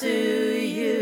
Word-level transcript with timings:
to 0.00 0.06
you. 0.06 0.98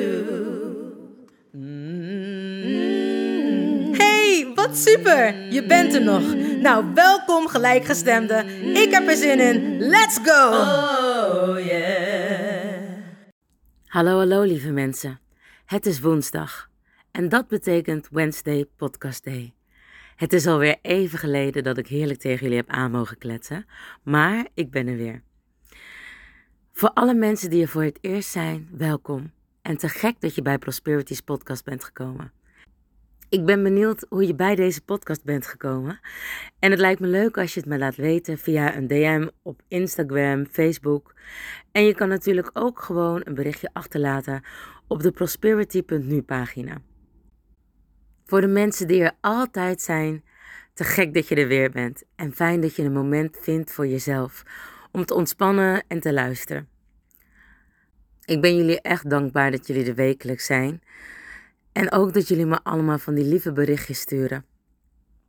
Hey, 3.96 4.52
wat 4.54 4.76
super! 4.76 5.52
Je 5.52 5.66
bent 5.66 5.94
er 5.94 6.02
nog. 6.02 6.34
Nou, 6.60 6.94
welkom 6.94 7.48
gelijkgestemde. 7.48 8.44
Ik 8.74 8.90
heb 8.90 9.08
er 9.08 9.16
zin 9.16 9.40
in. 9.40 9.78
Let's 9.78 10.18
go! 10.22 10.48
Oh 10.50 11.64
yeah. 11.66 12.82
Hallo, 13.86 14.18
hallo 14.18 14.42
lieve 14.42 14.70
mensen. 14.70 15.20
Het 15.66 15.86
is 15.86 16.00
woensdag 16.00 16.70
en 17.10 17.28
dat 17.28 17.48
betekent 17.48 18.08
Wednesday 18.10 18.64
Podcast 18.76 19.24
Day. 19.24 19.54
Het 20.16 20.32
is 20.32 20.46
alweer 20.46 20.76
even 20.82 21.18
geleden 21.18 21.62
dat 21.62 21.78
ik 21.78 21.86
heerlijk 21.86 22.20
tegen 22.20 22.42
jullie 22.42 22.56
heb 22.56 22.68
aan 22.68 22.90
mogen 22.90 23.18
kletsen, 23.18 23.66
maar 24.02 24.46
ik 24.54 24.70
ben 24.70 24.86
er 24.86 24.96
weer. 24.96 25.22
Voor 26.78 26.90
alle 26.92 27.14
mensen 27.14 27.50
die 27.50 27.62
er 27.62 27.68
voor 27.68 27.82
het 27.82 27.98
eerst 28.00 28.30
zijn, 28.30 28.68
welkom. 28.72 29.32
En 29.62 29.76
te 29.76 29.88
gek 29.88 30.20
dat 30.20 30.34
je 30.34 30.42
bij 30.42 30.58
Prosperity's 30.58 31.20
podcast 31.20 31.64
bent 31.64 31.84
gekomen. 31.84 32.32
Ik 33.28 33.44
ben 33.44 33.62
benieuwd 33.62 34.06
hoe 34.08 34.26
je 34.26 34.34
bij 34.34 34.54
deze 34.54 34.84
podcast 34.84 35.24
bent 35.24 35.46
gekomen. 35.46 36.00
En 36.58 36.70
het 36.70 36.80
lijkt 36.80 37.00
me 37.00 37.06
leuk 37.06 37.38
als 37.38 37.54
je 37.54 37.60
het 37.60 37.68
me 37.68 37.78
laat 37.78 37.96
weten 37.96 38.38
via 38.38 38.76
een 38.76 38.86
DM 38.86 39.28
op 39.42 39.62
Instagram, 39.68 40.46
Facebook. 40.46 41.14
En 41.72 41.84
je 41.84 41.94
kan 41.94 42.08
natuurlijk 42.08 42.50
ook 42.52 42.80
gewoon 42.80 43.20
een 43.24 43.34
berichtje 43.34 43.70
achterlaten 43.72 44.44
op 44.86 45.02
de 45.02 45.10
prosperity.nu 45.10 46.22
pagina. 46.22 46.76
Voor 48.24 48.40
de 48.40 48.46
mensen 48.46 48.86
die 48.86 49.02
er 49.02 49.16
altijd 49.20 49.80
zijn, 49.80 50.24
te 50.74 50.84
gek 50.84 51.14
dat 51.14 51.28
je 51.28 51.34
er 51.34 51.48
weer 51.48 51.70
bent. 51.70 52.02
En 52.16 52.32
fijn 52.32 52.60
dat 52.60 52.76
je 52.76 52.82
een 52.82 52.92
moment 52.92 53.38
vindt 53.40 53.72
voor 53.72 53.86
jezelf 53.86 54.44
om 54.92 55.04
te 55.04 55.14
ontspannen 55.14 55.84
en 55.88 56.00
te 56.00 56.12
luisteren. 56.12 56.68
Ik 58.24 58.40
ben 58.40 58.56
jullie 58.56 58.80
echt 58.80 59.10
dankbaar 59.10 59.50
dat 59.50 59.66
jullie 59.66 59.86
er 59.86 59.94
wekelijks 59.94 60.46
zijn. 60.46 60.82
En 61.72 61.92
ook 61.92 62.14
dat 62.14 62.28
jullie 62.28 62.46
me 62.46 62.60
allemaal 62.62 62.98
van 62.98 63.14
die 63.14 63.24
lieve 63.24 63.52
berichtjes 63.52 64.00
sturen. 64.00 64.44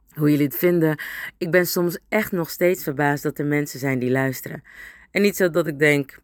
Hoe 0.09 0.29
jullie 0.29 0.45
het 0.45 0.57
vinden, 0.57 0.99
ik 1.37 1.51
ben 1.51 1.67
soms 1.67 1.99
echt 2.09 2.31
nog 2.31 2.49
steeds 2.49 2.83
verbaasd 2.83 3.23
dat 3.23 3.39
er 3.39 3.45
mensen 3.45 3.79
zijn 3.79 3.99
die 3.99 4.11
luisteren. 4.11 4.63
En 5.11 5.21
niet 5.21 5.35
zo 5.35 5.49
dat 5.49 5.67
ik 5.67 5.79
denk, 5.79 6.19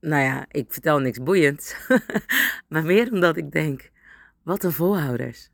nou 0.00 0.22
ja, 0.22 0.46
ik 0.48 0.72
vertel 0.72 0.98
niks 0.98 1.18
boeiends. 1.18 1.74
maar 2.68 2.84
meer 2.84 3.12
omdat 3.12 3.36
ik 3.36 3.52
denk, 3.52 3.90
wat 4.42 4.64
een 4.64 4.72
volhouders. 4.72 5.50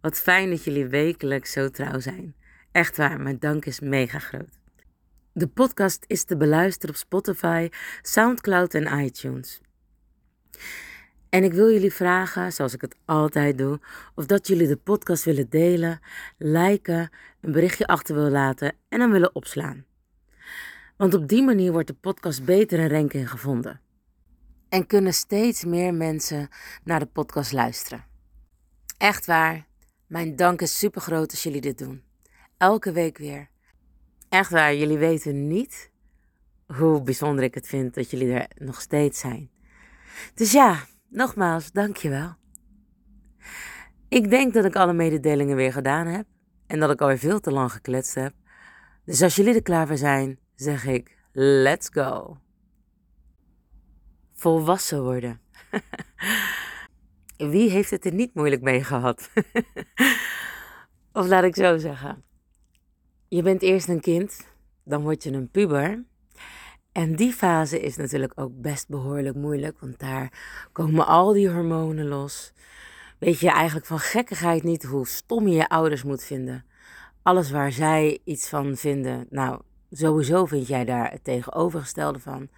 Wat 0.00 0.20
fijn 0.20 0.50
dat 0.50 0.64
jullie 0.64 0.86
wekelijks 0.86 1.52
zo 1.52 1.68
trouw 1.68 2.00
zijn. 2.00 2.34
Echt 2.72 2.96
waar, 2.96 3.20
mijn 3.20 3.38
dank 3.38 3.64
is 3.64 3.80
mega 3.80 4.18
groot. 4.18 4.58
De 5.38 5.46
podcast 5.46 6.04
is 6.06 6.24
te 6.24 6.36
beluisteren 6.36 6.94
op 6.94 7.00
Spotify, 7.00 7.68
SoundCloud 8.02 8.74
en 8.74 9.04
iTunes. 9.04 9.60
En 11.28 11.44
ik 11.44 11.52
wil 11.52 11.70
jullie 11.70 11.92
vragen, 11.92 12.52
zoals 12.52 12.74
ik 12.74 12.80
het 12.80 12.96
altijd 13.04 13.58
doe, 13.58 13.80
of 14.14 14.26
dat 14.26 14.46
jullie 14.46 14.66
de 14.66 14.76
podcast 14.76 15.24
willen 15.24 15.48
delen, 15.48 16.00
liken, 16.38 17.10
een 17.40 17.52
berichtje 17.52 17.86
achter 17.86 18.14
willen 18.14 18.30
laten 18.30 18.74
en 18.88 18.98
dan 18.98 19.10
willen 19.10 19.34
opslaan. 19.34 19.84
Want 20.96 21.14
op 21.14 21.28
die 21.28 21.42
manier 21.42 21.72
wordt 21.72 21.88
de 21.88 21.94
podcast 21.94 22.44
beter 22.44 22.78
in 22.78 22.90
ranking 22.90 23.30
gevonden. 23.30 23.80
En 24.68 24.86
kunnen 24.86 25.14
steeds 25.14 25.64
meer 25.64 25.94
mensen 25.94 26.48
naar 26.84 26.98
de 26.98 27.06
podcast 27.06 27.52
luisteren. 27.52 28.04
Echt 28.98 29.26
waar, 29.26 29.66
mijn 30.06 30.36
dank 30.36 30.60
is 30.60 30.78
super 30.78 31.00
groot 31.00 31.30
als 31.30 31.42
jullie 31.42 31.60
dit 31.60 31.78
doen. 31.78 32.02
Elke 32.56 32.92
week 32.92 33.18
weer. 33.18 33.54
Echt 34.28 34.50
waar, 34.50 34.74
jullie 34.74 34.98
weten 34.98 35.46
niet 35.46 35.90
hoe 36.66 37.02
bijzonder 37.02 37.44
ik 37.44 37.54
het 37.54 37.66
vind 37.66 37.94
dat 37.94 38.10
jullie 38.10 38.32
er 38.32 38.48
nog 38.58 38.80
steeds 38.80 39.20
zijn. 39.20 39.50
Dus 40.34 40.52
ja, 40.52 40.84
nogmaals, 41.08 41.72
dankjewel. 41.72 42.34
Ik 44.08 44.30
denk 44.30 44.54
dat 44.54 44.64
ik 44.64 44.76
alle 44.76 44.92
mededelingen 44.92 45.56
weer 45.56 45.72
gedaan 45.72 46.06
heb 46.06 46.26
en 46.66 46.80
dat 46.80 46.90
ik 46.90 47.00
alweer 47.00 47.18
veel 47.18 47.40
te 47.40 47.50
lang 47.50 47.72
gekletst 47.72 48.14
heb. 48.14 48.32
Dus 49.04 49.22
als 49.22 49.36
jullie 49.36 49.54
er 49.54 49.62
klaar 49.62 49.86
voor 49.86 49.96
zijn, 49.96 50.38
zeg 50.54 50.84
ik: 50.84 51.16
let's 51.32 51.88
go. 51.92 52.38
Volwassen 54.34 55.02
worden. 55.02 55.40
Wie 57.36 57.70
heeft 57.70 57.90
het 57.90 58.04
er 58.04 58.12
niet 58.12 58.34
moeilijk 58.34 58.62
mee 58.62 58.84
gehad? 58.84 59.30
of 61.12 61.26
laat 61.26 61.44
ik 61.44 61.54
zo 61.54 61.78
zeggen. 61.78 62.24
Je 63.28 63.42
bent 63.42 63.62
eerst 63.62 63.88
een 63.88 64.00
kind, 64.00 64.46
dan 64.84 65.02
word 65.02 65.22
je 65.22 65.32
een 65.32 65.50
puber. 65.50 66.04
En 66.92 67.16
die 67.16 67.32
fase 67.32 67.80
is 67.80 67.96
natuurlijk 67.96 68.32
ook 68.34 68.60
best 68.60 68.88
behoorlijk 68.88 69.36
moeilijk, 69.36 69.80
want 69.80 69.98
daar 69.98 70.32
komen 70.72 71.06
al 71.06 71.32
die 71.32 71.50
hormonen 71.50 72.06
los. 72.06 72.52
Weet 73.18 73.40
je 73.40 73.50
eigenlijk 73.50 73.86
van 73.86 73.98
gekkigheid 73.98 74.62
niet 74.62 74.84
hoe 74.84 75.06
stom 75.06 75.48
je 75.48 75.54
je 75.54 75.68
ouders 75.68 76.02
moet 76.02 76.22
vinden. 76.22 76.64
Alles 77.22 77.50
waar 77.50 77.72
zij 77.72 78.18
iets 78.24 78.48
van 78.48 78.76
vinden, 78.76 79.26
nou, 79.30 79.60
sowieso 79.90 80.44
vind 80.44 80.66
jij 80.66 80.84
daar 80.84 81.10
het 81.10 81.24
tegenovergestelde 81.24 82.18
van. 82.18 82.48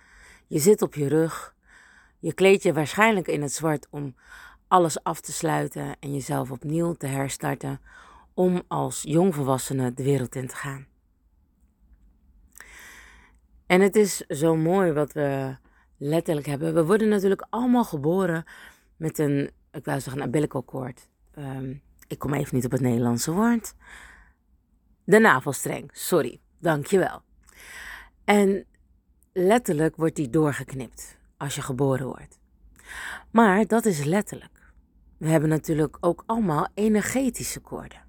Je 0.47 0.59
zit 0.59 0.83
op 0.83 0.95
je 0.95 1.09
rug, 1.09 1.55
je 2.19 2.33
kleed 2.33 2.63
je 2.63 2.73
waarschijnlijk 2.73 3.29
in 3.29 3.43
het 3.43 3.53
zwart 3.53 3.87
om 3.91 4.15
alles 4.69 5.03
af 5.03 5.21
te 5.21 5.33
sluiten 5.33 5.97
en 6.01 6.13
jezelf 6.13 6.51
opnieuw 6.51 6.93
te 6.93 7.07
herstarten 7.07 7.81
om 8.39 8.63
als 8.69 9.03
jongvolwassene 9.03 9.95
de 9.95 10.03
wereld 10.03 10.35
in 10.35 10.47
te 10.47 10.57
gaan. 10.57 10.87
En 13.67 13.81
het 13.81 13.97
is 13.97 14.17
zo 14.17 14.57
mooi 14.57 14.93
wat 14.93 15.13
we 15.13 15.57
letterlijk 15.97 16.47
hebben. 16.47 16.75
We 16.75 16.85
worden 16.85 17.09
natuurlijk 17.09 17.47
allemaal 17.51 17.85
geboren 17.85 18.45
met 18.97 19.19
een, 19.19 19.51
ik 19.73 19.85
wou 19.85 20.01
zeggen, 20.01 20.21
een 20.21 20.27
umbilical 20.27 20.63
cord. 20.63 21.09
Ehm, 21.35 21.75
ik 22.09 22.19
kom 22.19 22.35
even 22.35 22.55
niet 22.55 22.65
op 22.65 22.71
het 22.71 22.81
Nederlandse 22.81 23.33
woord. 23.33 23.75
De 25.05 25.19
navelstreng, 25.19 25.91
sorry, 25.93 26.41
dankjewel. 26.59 27.23
En 28.25 28.67
letterlijk 29.33 29.97
wordt 29.97 30.17
die 30.17 30.31
doorgeknipt 30.31 31.19
als 31.37 31.55
je 31.55 31.63
geboren 31.63 32.07
wordt. 32.07 32.39
Maar 33.31 33.67
dat 33.67 33.87
is 33.87 34.05
letterlijk. 34.05 34.73
We 35.17 35.29
hebben 35.29 35.49
natuurlijk 35.49 35.97
ook 36.01 36.23
allemaal 36.27 36.69
energetische 36.75 37.61
koorden. 37.61 38.07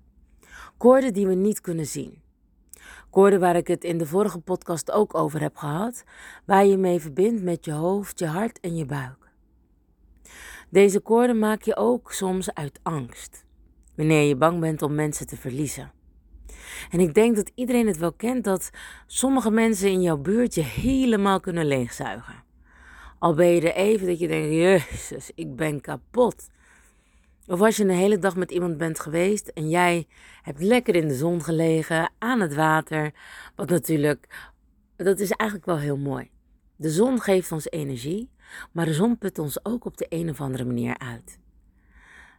Koorden 0.80 1.14
die 1.14 1.28
we 1.28 1.34
niet 1.34 1.62
kunnen 1.62 1.86
zien. 1.86 2.22
Koorden 3.10 3.40
waar 3.40 3.56
ik 3.56 3.68
het 3.68 3.84
in 3.84 3.98
de 3.98 4.06
vorige 4.06 4.40
podcast 4.40 4.92
ook 4.92 5.16
over 5.16 5.42
heb 5.42 5.56
gehad, 5.56 6.04
waar 6.46 6.66
je 6.66 6.78
mee 6.78 7.00
verbindt 7.00 7.44
met 7.44 7.66
je 7.66 7.72
hoofd, 7.72 8.20
je 8.20 8.26
hart 8.26 8.60
en 8.60 8.76
je 8.76 8.86
buik. 8.86 9.32
Deze 10.70 11.00
koorden 11.00 11.40
maak 11.40 11.62
je 11.62 11.76
ook 11.76 12.12
soms 12.12 12.54
uit 12.54 12.80
angst, 12.84 13.46
wanneer 13.96 14.28
je 14.28 14.36
bang 14.36 14.60
bent 14.60 14.82
om 14.82 14.96
mensen 14.96 15.28
te 15.28 15.38
verliezen. 15.38 15.92
En 16.90 17.00
ik 17.00 17.14
denk 17.14 17.36
dat 17.36 17.52
iedereen 17.56 17.88
het 17.88 17.98
wel 17.98 18.14
kent 18.14 18.44
dat 18.44 18.70
sommige 19.08 19.52
mensen 19.52 19.90
in 19.90 20.02
jouw 20.02 20.18
buurt 20.18 20.56
je 20.56 20.64
helemaal 20.64 21.40
kunnen 21.40 21.66
leegzuigen. 21.66 22.44
Al 23.18 23.34
ben 23.34 23.48
je 23.48 23.62
er 23.62 23.76
even 23.76 24.08
dat 24.08 24.20
je 24.20 24.28
denkt, 24.28 24.54
jezus, 24.54 25.32
ik 25.36 25.56
ben 25.56 25.82
kapot. 25.82 26.50
Of 27.50 27.62
als 27.62 27.78
je 27.78 27.84
een 27.84 27.90
hele 27.90 28.20
dag 28.20 28.36
met 28.36 28.52
iemand 28.52 28.78
bent 28.78 29.00
geweest 29.00 29.48
en 29.48 29.70
jij 29.70 30.08
hebt 30.42 30.62
lekker 30.62 30.96
in 30.96 31.08
de 31.08 31.16
zon 31.16 31.44
gelegen, 31.44 32.12
aan 32.18 32.40
het 32.40 32.56
water. 32.56 33.14
Wat 33.56 33.70
natuurlijk, 33.70 34.52
dat 34.96 35.20
is 35.20 35.32
eigenlijk 35.32 35.70
wel 35.70 35.78
heel 35.78 35.98
mooi. 35.98 36.30
De 36.76 36.90
zon 36.90 37.22
geeft 37.22 37.52
ons 37.52 37.70
energie, 37.70 38.30
maar 38.72 38.86
de 38.86 38.94
zon 38.94 39.18
put 39.18 39.40
ons 39.40 39.66
ook 39.66 39.86
op 39.86 39.98
de 39.98 40.06
een 40.10 40.30
of 40.30 40.42
andere 40.42 40.66
manier 40.66 40.98
uit. 40.98 41.40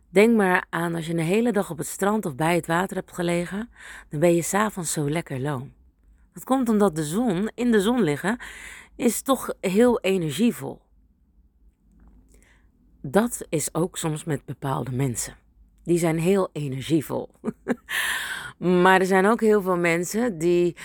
Denk 0.08 0.36
maar 0.36 0.66
aan 0.68 0.94
als 0.94 1.06
je 1.06 1.12
een 1.12 1.18
hele 1.18 1.52
dag 1.52 1.70
op 1.70 1.78
het 1.78 1.86
strand 1.86 2.26
of 2.26 2.34
bij 2.34 2.54
het 2.54 2.66
water 2.66 2.96
hebt 2.96 3.12
gelegen, 3.12 3.70
dan 4.08 4.20
ben 4.20 4.34
je 4.34 4.42
s'avonds 4.42 4.92
zo 4.92 5.10
lekker 5.10 5.40
loom. 5.40 5.72
Dat 6.32 6.44
komt 6.44 6.68
omdat 6.68 6.96
de 6.96 7.04
zon, 7.04 7.50
in 7.54 7.70
de 7.70 7.80
zon 7.80 8.02
liggen, 8.02 8.38
is 8.96 9.22
toch 9.22 9.54
heel 9.60 10.00
energievol. 10.00 10.80
Dat 13.02 13.46
is 13.48 13.74
ook 13.74 13.98
soms 13.98 14.24
met 14.24 14.44
bepaalde 14.44 14.92
mensen. 14.92 15.36
Die 15.82 15.98
zijn 15.98 16.18
heel 16.18 16.48
energievol. 16.52 17.30
maar 18.82 19.00
er 19.00 19.06
zijn 19.06 19.26
ook 19.26 19.40
heel 19.40 19.62
veel 19.62 19.76
mensen 19.76 20.38
die 20.38 20.76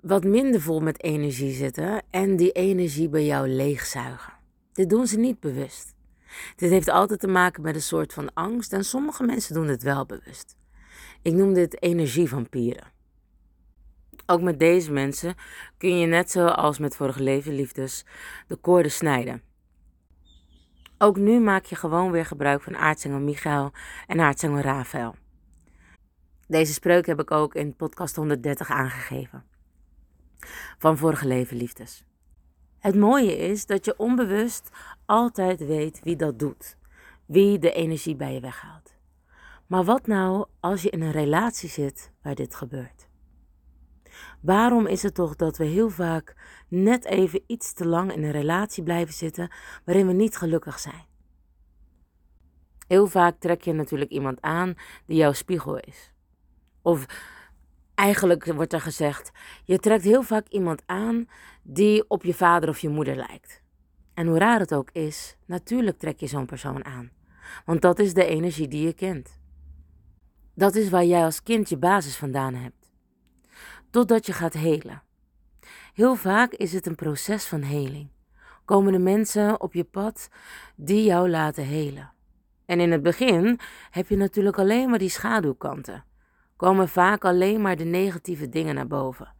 wat 0.00 0.24
minder 0.24 0.60
vol 0.60 0.80
met 0.80 1.02
energie 1.02 1.52
zitten 1.52 2.02
en 2.10 2.36
die 2.36 2.52
energie 2.52 3.08
bij 3.08 3.24
jou 3.24 3.48
leegzuigen. 3.48 4.32
Dit 4.72 4.90
doen 4.90 5.06
ze 5.06 5.18
niet 5.18 5.40
bewust. 5.40 5.94
Dit 6.56 6.70
heeft 6.70 6.88
altijd 6.88 7.20
te 7.20 7.28
maken 7.28 7.62
met 7.62 7.74
een 7.74 7.82
soort 7.82 8.12
van 8.12 8.34
angst 8.34 8.72
en 8.72 8.84
sommige 8.84 9.22
mensen 9.22 9.54
doen 9.54 9.68
het 9.68 9.82
wel 9.82 10.06
bewust. 10.06 10.56
Ik 11.22 11.32
noem 11.32 11.54
dit 11.54 11.82
energievampieren. 11.82 12.92
Ook 14.26 14.40
met 14.40 14.58
deze 14.58 14.92
mensen 14.92 15.34
kun 15.76 15.98
je 15.98 16.06
net 16.06 16.30
zoals 16.30 16.78
met 16.78 16.96
vorige 16.96 17.22
levenliefdes 17.22 18.04
de 18.46 18.56
koorden 18.56 18.92
snijden. 18.92 19.42
Ook 21.02 21.16
nu 21.16 21.40
maak 21.40 21.64
je 21.64 21.76
gewoon 21.76 22.10
weer 22.10 22.26
gebruik 22.26 22.62
van 22.62 22.76
aartsengel 22.76 23.20
Michael 23.20 23.72
en 24.06 24.20
aartsengel 24.20 24.60
Rafael. 24.60 25.14
Deze 26.46 26.72
spreuk 26.72 27.06
heb 27.06 27.20
ik 27.20 27.30
ook 27.30 27.54
in 27.54 27.76
podcast 27.76 28.16
130 28.16 28.70
aangegeven. 28.70 29.44
Van 30.78 30.98
vorige 30.98 31.26
levenliefdes. 31.26 32.04
Het 32.78 32.94
mooie 32.94 33.36
is 33.36 33.66
dat 33.66 33.84
je 33.84 33.98
onbewust 33.98 34.70
altijd 35.06 35.66
weet 35.66 36.00
wie 36.02 36.16
dat 36.16 36.38
doet. 36.38 36.76
Wie 37.26 37.58
de 37.58 37.72
energie 37.72 38.16
bij 38.16 38.34
je 38.34 38.40
weghaalt. 38.40 38.94
Maar 39.66 39.84
wat 39.84 40.06
nou 40.06 40.46
als 40.60 40.82
je 40.82 40.90
in 40.90 41.02
een 41.02 41.12
relatie 41.12 41.68
zit 41.68 42.12
waar 42.22 42.34
dit 42.34 42.54
gebeurt? 42.54 42.99
Waarom 44.40 44.86
is 44.86 45.02
het 45.02 45.14
toch 45.14 45.36
dat 45.36 45.56
we 45.56 45.64
heel 45.64 45.90
vaak 45.90 46.36
net 46.68 47.04
even 47.04 47.42
iets 47.46 47.72
te 47.72 47.86
lang 47.86 48.12
in 48.12 48.22
een 48.22 48.30
relatie 48.30 48.82
blijven 48.82 49.14
zitten 49.14 49.50
waarin 49.84 50.06
we 50.06 50.12
niet 50.12 50.36
gelukkig 50.36 50.78
zijn? 50.78 51.04
Heel 52.86 53.06
vaak 53.06 53.36
trek 53.38 53.62
je 53.62 53.72
natuurlijk 53.72 54.10
iemand 54.10 54.40
aan 54.40 54.74
die 55.06 55.16
jouw 55.16 55.32
spiegel 55.32 55.78
is. 55.78 56.12
Of 56.82 57.06
eigenlijk 57.94 58.44
wordt 58.44 58.72
er 58.72 58.80
gezegd: 58.80 59.30
je 59.64 59.78
trekt 59.78 60.04
heel 60.04 60.22
vaak 60.22 60.48
iemand 60.48 60.82
aan 60.86 61.26
die 61.62 62.04
op 62.08 62.22
je 62.24 62.34
vader 62.34 62.68
of 62.68 62.78
je 62.78 62.88
moeder 62.88 63.16
lijkt. 63.16 63.62
En 64.14 64.26
hoe 64.26 64.38
raar 64.38 64.60
het 64.60 64.74
ook 64.74 64.90
is, 64.90 65.36
natuurlijk 65.46 65.98
trek 65.98 66.20
je 66.20 66.26
zo'n 66.26 66.46
persoon 66.46 66.84
aan. 66.84 67.10
Want 67.64 67.82
dat 67.82 67.98
is 67.98 68.14
de 68.14 68.24
energie 68.24 68.68
die 68.68 68.86
je 68.86 68.92
kent. 68.92 69.38
Dat 70.54 70.74
is 70.74 70.88
waar 70.88 71.04
jij 71.04 71.24
als 71.24 71.42
kind 71.42 71.68
je 71.68 71.76
basis 71.76 72.16
vandaan 72.16 72.54
hebt. 72.54 72.79
Totdat 73.90 74.26
je 74.26 74.32
gaat 74.32 74.52
helen. 74.52 75.02
Heel 75.94 76.14
vaak 76.14 76.52
is 76.52 76.72
het 76.72 76.86
een 76.86 76.94
proces 76.94 77.44
van 77.44 77.62
heling. 77.62 78.08
Komen 78.64 78.94
er 78.94 79.00
mensen 79.00 79.60
op 79.60 79.74
je 79.74 79.84
pad 79.84 80.28
die 80.74 81.04
jou 81.04 81.30
laten 81.30 81.64
helen. 81.64 82.12
En 82.66 82.80
in 82.80 82.92
het 82.92 83.02
begin 83.02 83.58
heb 83.90 84.08
je 84.08 84.16
natuurlijk 84.16 84.58
alleen 84.58 84.90
maar 84.90 84.98
die 84.98 85.08
schaduwkanten. 85.08 86.04
Komen 86.56 86.88
vaak 86.88 87.24
alleen 87.24 87.60
maar 87.60 87.76
de 87.76 87.84
negatieve 87.84 88.48
dingen 88.48 88.74
naar 88.74 88.86
boven. 88.86 89.34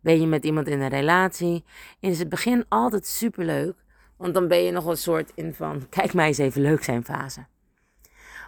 Ben 0.00 0.20
je 0.20 0.26
met 0.26 0.44
iemand 0.44 0.68
in 0.68 0.80
een 0.80 0.88
relatie, 0.88 1.64
is 2.00 2.18
het 2.18 2.28
begin 2.28 2.64
altijd 2.68 3.06
superleuk, 3.06 3.74
want 4.16 4.34
dan 4.34 4.48
ben 4.48 4.62
je 4.62 4.72
nog 4.72 4.86
een 4.86 4.96
soort 4.96 5.32
in 5.34 5.54
van 5.54 5.88
kijk 5.88 6.14
mij 6.14 6.26
eens 6.26 6.38
even 6.38 6.62
leuk 6.62 6.82
zijn 6.82 7.04
fase. 7.04 7.46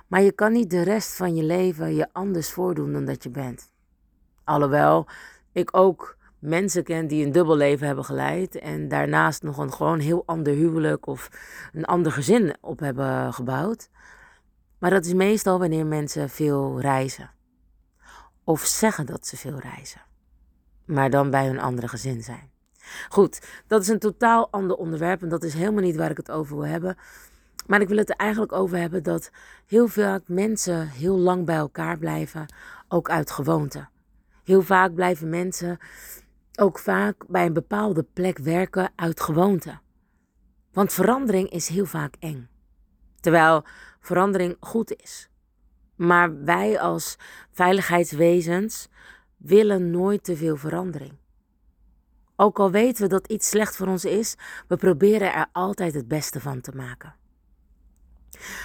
Maar 0.06 0.22
je 0.22 0.32
kan 0.32 0.52
niet 0.52 0.70
de 0.70 0.82
rest 0.82 1.16
van 1.16 1.36
je 1.36 1.42
leven 1.42 1.94
je 1.94 2.08
anders 2.12 2.50
voordoen 2.50 2.92
dan 2.92 3.04
dat 3.04 3.22
je 3.22 3.30
bent. 3.30 3.70
Alhoewel 4.44 5.06
ik 5.52 5.76
ook 5.76 6.16
mensen 6.38 6.84
ken 6.84 7.06
die 7.06 7.24
een 7.24 7.32
dubbel 7.32 7.56
leven 7.56 7.86
hebben 7.86 8.04
geleid 8.04 8.54
en 8.58 8.88
daarnaast 8.88 9.42
nog 9.42 9.58
een 9.58 9.72
gewoon 9.72 9.98
heel 9.98 10.22
ander 10.26 10.52
huwelijk 10.54 11.06
of 11.06 11.30
een 11.72 11.84
ander 11.84 12.12
gezin 12.12 12.56
op 12.60 12.78
hebben 12.78 13.32
gebouwd. 13.32 13.90
Maar 14.78 14.90
dat 14.90 15.04
is 15.04 15.14
meestal 15.14 15.58
wanneer 15.58 15.86
mensen 15.86 16.30
veel 16.30 16.80
reizen. 16.80 17.30
Of 18.44 18.60
zeggen 18.60 19.06
dat 19.06 19.26
ze 19.26 19.36
veel 19.36 19.58
reizen. 19.58 20.00
Maar 20.84 21.10
dan 21.10 21.30
bij 21.30 21.46
hun 21.46 21.60
andere 21.60 21.88
gezin 21.88 22.22
zijn. 22.22 22.50
Goed, 23.08 23.62
dat 23.66 23.82
is 23.82 23.88
een 23.88 23.98
totaal 23.98 24.48
ander 24.50 24.76
onderwerp 24.76 25.22
en 25.22 25.28
dat 25.28 25.42
is 25.42 25.54
helemaal 25.54 25.82
niet 25.82 25.96
waar 25.96 26.10
ik 26.10 26.16
het 26.16 26.30
over 26.30 26.56
wil 26.56 26.66
hebben. 26.66 26.96
Maar 27.66 27.80
ik 27.80 27.88
wil 27.88 27.96
het 27.96 28.10
er 28.10 28.16
eigenlijk 28.16 28.52
over 28.52 28.78
hebben 28.78 29.02
dat 29.02 29.30
heel 29.66 29.88
vaak 29.88 30.22
mensen 30.26 30.88
heel 30.88 31.16
lang 31.16 31.44
bij 31.44 31.56
elkaar 31.56 31.98
blijven, 31.98 32.46
ook 32.88 33.10
uit 33.10 33.30
gewoonte. 33.30 33.88
Heel 34.42 34.62
vaak 34.62 34.94
blijven 34.94 35.28
mensen 35.28 35.78
ook 36.58 36.78
vaak 36.78 37.26
bij 37.26 37.46
een 37.46 37.52
bepaalde 37.52 38.02
plek 38.02 38.38
werken 38.38 38.92
uit 38.96 39.20
gewoonte. 39.20 39.78
Want 40.72 40.92
verandering 40.92 41.50
is 41.50 41.68
heel 41.68 41.86
vaak 41.86 42.14
eng. 42.18 42.48
Terwijl 43.20 43.64
verandering 44.00 44.56
goed 44.60 44.94
is. 45.02 45.28
Maar 45.96 46.44
wij 46.44 46.80
als 46.80 47.16
veiligheidswezens 47.50 48.88
willen 49.36 49.90
nooit 49.90 50.24
te 50.24 50.36
veel 50.36 50.56
verandering. 50.56 51.12
Ook 52.36 52.58
al 52.58 52.70
weten 52.70 53.02
we 53.02 53.08
dat 53.08 53.26
iets 53.26 53.48
slecht 53.48 53.76
voor 53.76 53.86
ons 53.86 54.04
is, 54.04 54.34
we 54.68 54.76
proberen 54.76 55.34
er 55.34 55.46
altijd 55.52 55.94
het 55.94 56.08
beste 56.08 56.40
van 56.40 56.60
te 56.60 56.72
maken. 56.74 57.14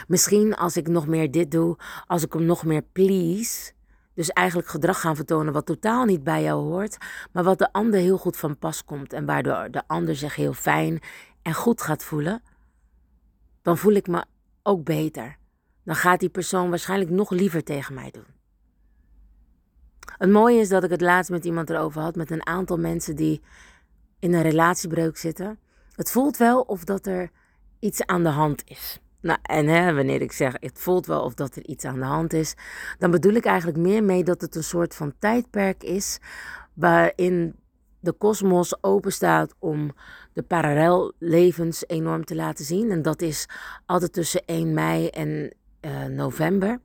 Misschien 0.07 0.55
als 0.55 0.77
ik 0.77 0.87
nog 0.87 1.07
meer 1.07 1.31
dit 1.31 1.51
doe, 1.51 1.77
als 2.07 2.23
ik 2.23 2.33
hem 2.33 2.45
nog 2.45 2.63
meer 2.63 2.81
please, 2.81 3.71
dus 4.17 4.29
eigenlijk 4.29 4.67
gedrag 4.67 4.99
gaan 4.99 5.15
vertonen 5.15 5.53
wat 5.53 5.65
totaal 5.65 6.05
niet 6.05 6.23
bij 6.23 6.43
jou 6.43 6.61
hoort, 6.61 6.97
maar 7.31 7.43
wat 7.43 7.57
de 7.57 7.71
ander 7.71 7.99
heel 7.99 8.17
goed 8.17 8.37
van 8.37 8.57
pas 8.57 8.85
komt 8.85 9.13
en 9.13 9.25
waardoor 9.25 9.71
de 9.71 9.83
ander 9.87 10.15
zich 10.15 10.35
heel 10.35 10.53
fijn 10.53 10.99
en 11.41 11.53
goed 11.53 11.81
gaat 11.81 12.03
voelen, 12.03 12.41
dan 13.61 13.77
voel 13.77 13.93
ik 13.93 14.07
me 14.07 14.25
ook 14.63 14.83
beter. 14.83 15.37
Dan 15.83 15.95
gaat 15.95 16.19
die 16.19 16.29
persoon 16.29 16.69
waarschijnlijk 16.69 17.09
nog 17.09 17.29
liever 17.29 17.63
tegen 17.63 17.93
mij 17.93 18.11
doen. 18.11 18.25
Het 20.17 20.29
mooie 20.29 20.59
is 20.59 20.69
dat 20.69 20.83
ik 20.83 20.89
het 20.89 21.01
laatst 21.01 21.31
met 21.31 21.45
iemand 21.45 21.69
erover 21.69 22.01
had, 22.01 22.15
met 22.15 22.31
een 22.31 22.45
aantal 22.47 22.77
mensen 22.77 23.15
die 23.15 23.41
in 24.19 24.33
een 24.33 24.41
relatiebreuk 24.41 25.17
zitten. 25.17 25.59
Het 25.91 26.11
voelt 26.11 26.37
wel 26.37 26.61
of 26.61 26.83
dat 26.83 27.05
er 27.05 27.31
iets 27.79 28.05
aan 28.05 28.23
de 28.23 28.29
hand 28.29 28.61
is. 28.65 28.99
Nou, 29.21 29.39
en 29.41 29.67
hè, 29.67 29.93
wanneer 29.93 30.21
ik 30.21 30.31
zeg 30.31 30.53
het 30.59 30.79
voelt 30.79 31.05
wel 31.05 31.21
of 31.21 31.33
dat 31.33 31.55
er 31.55 31.65
iets 31.65 31.85
aan 31.85 31.99
de 31.99 32.05
hand 32.05 32.33
is, 32.33 32.53
dan 32.97 33.11
bedoel 33.11 33.33
ik 33.33 33.45
eigenlijk 33.45 33.77
meer 33.77 34.03
mee 34.03 34.23
dat 34.23 34.41
het 34.41 34.55
een 34.55 34.63
soort 34.63 34.95
van 34.95 35.13
tijdperk 35.19 35.83
is 35.83 36.19
waarin 36.73 37.55
de 37.99 38.13
kosmos 38.13 38.83
open 38.83 39.11
staat 39.11 39.53
om 39.59 39.91
de 40.33 40.43
parallellevens 40.43 41.83
enorm 41.87 42.25
te 42.25 42.35
laten 42.35 42.65
zien. 42.65 42.91
En 42.91 43.01
dat 43.01 43.21
is 43.21 43.49
altijd 43.85 44.13
tussen 44.13 44.45
1 44.45 44.73
mei 44.73 45.07
en 45.07 45.53
uh, 45.81 46.05
november. 46.05 46.79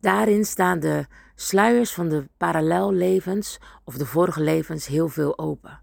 Daarin 0.00 0.44
staan 0.44 0.80
de 0.80 1.06
sluiers 1.34 1.94
van 1.94 2.08
de 2.08 2.28
parallellevens 2.36 3.58
of 3.84 3.96
de 3.96 4.06
vorige 4.06 4.40
levens 4.40 4.86
heel 4.86 5.08
veel 5.08 5.38
open. 5.38 5.80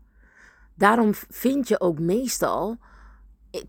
Daarom 0.76 1.14
vind 1.30 1.68
je 1.68 1.80
ook 1.80 2.00
meestal 2.00 2.78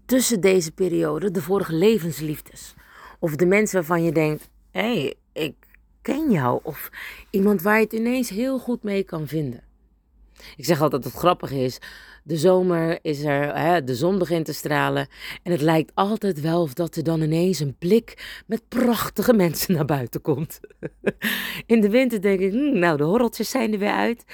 tussen 0.06 0.40
deze 0.40 0.72
periode 0.72 1.30
de 1.30 1.42
vorige 1.42 1.74
levensliefdes. 1.74 2.74
Of 3.18 3.36
de 3.36 3.46
mensen 3.46 3.76
waarvan 3.76 4.02
je 4.02 4.12
denkt: 4.12 4.48
hé, 4.70 4.80
hey, 4.80 5.14
ik 5.32 5.54
ken 6.02 6.30
jou. 6.30 6.60
Of 6.62 6.90
iemand 7.30 7.62
waar 7.62 7.76
je 7.76 7.84
het 7.84 7.92
ineens 7.92 8.28
heel 8.28 8.58
goed 8.58 8.82
mee 8.82 9.02
kan 9.02 9.26
vinden. 9.26 9.64
Ik 10.56 10.64
zeg 10.64 10.80
altijd 10.80 11.02
dat 11.02 11.12
het 11.12 11.20
grappig 11.20 11.50
is. 11.50 11.78
De 12.22 12.36
zomer 12.36 12.98
is 13.02 13.24
er, 13.24 13.56
hè, 13.56 13.84
de 13.84 13.94
zon 13.94 14.18
begint 14.18 14.44
te 14.44 14.52
stralen. 14.52 15.08
En 15.42 15.52
het 15.52 15.60
lijkt 15.60 15.92
altijd 15.94 16.40
wel 16.40 16.62
of 16.62 16.74
dat 16.74 16.96
er 16.96 17.02
dan 17.02 17.22
ineens 17.22 17.58
een 17.58 17.76
blik 17.78 18.42
met 18.46 18.68
prachtige 18.68 19.32
mensen 19.32 19.74
naar 19.74 19.84
buiten 19.84 20.20
komt. 20.20 20.60
In 21.66 21.80
de 21.80 21.90
winter 21.90 22.20
denk 22.20 22.40
ik, 22.40 22.52
hm, 22.52 22.78
nou 22.78 22.96
de 22.96 23.04
horreltjes 23.04 23.50
zijn 23.50 23.72
er 23.72 23.78
weer 23.78 23.90
uit. 23.90 24.24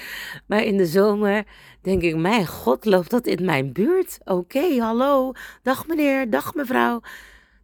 Maar 0.45 0.63
in 0.63 0.77
de 0.77 0.85
zomer 0.85 1.43
denk 1.83 2.01
ik, 2.01 2.15
mijn 2.15 2.47
god, 2.47 2.85
loopt 2.85 3.09
dat 3.09 3.27
in 3.27 3.45
mijn 3.45 3.73
buurt? 3.73 4.19
Oké, 4.23 4.77
hallo, 4.79 5.31
dag 5.61 5.87
meneer, 5.87 6.29
dag 6.29 6.53
mevrouw. 6.53 7.01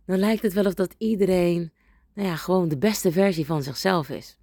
Dan 0.05 0.19
lijkt 0.19 0.41
het 0.41 0.53
wel 0.53 0.65
of 0.65 0.73
dat 0.73 0.95
iedereen, 0.97 1.71
nou 2.13 2.27
ja, 2.27 2.35
gewoon 2.35 2.67
de 2.67 2.77
beste 2.77 3.11
versie 3.11 3.45
van 3.45 3.63
zichzelf 3.63 4.09
is. 4.09 4.37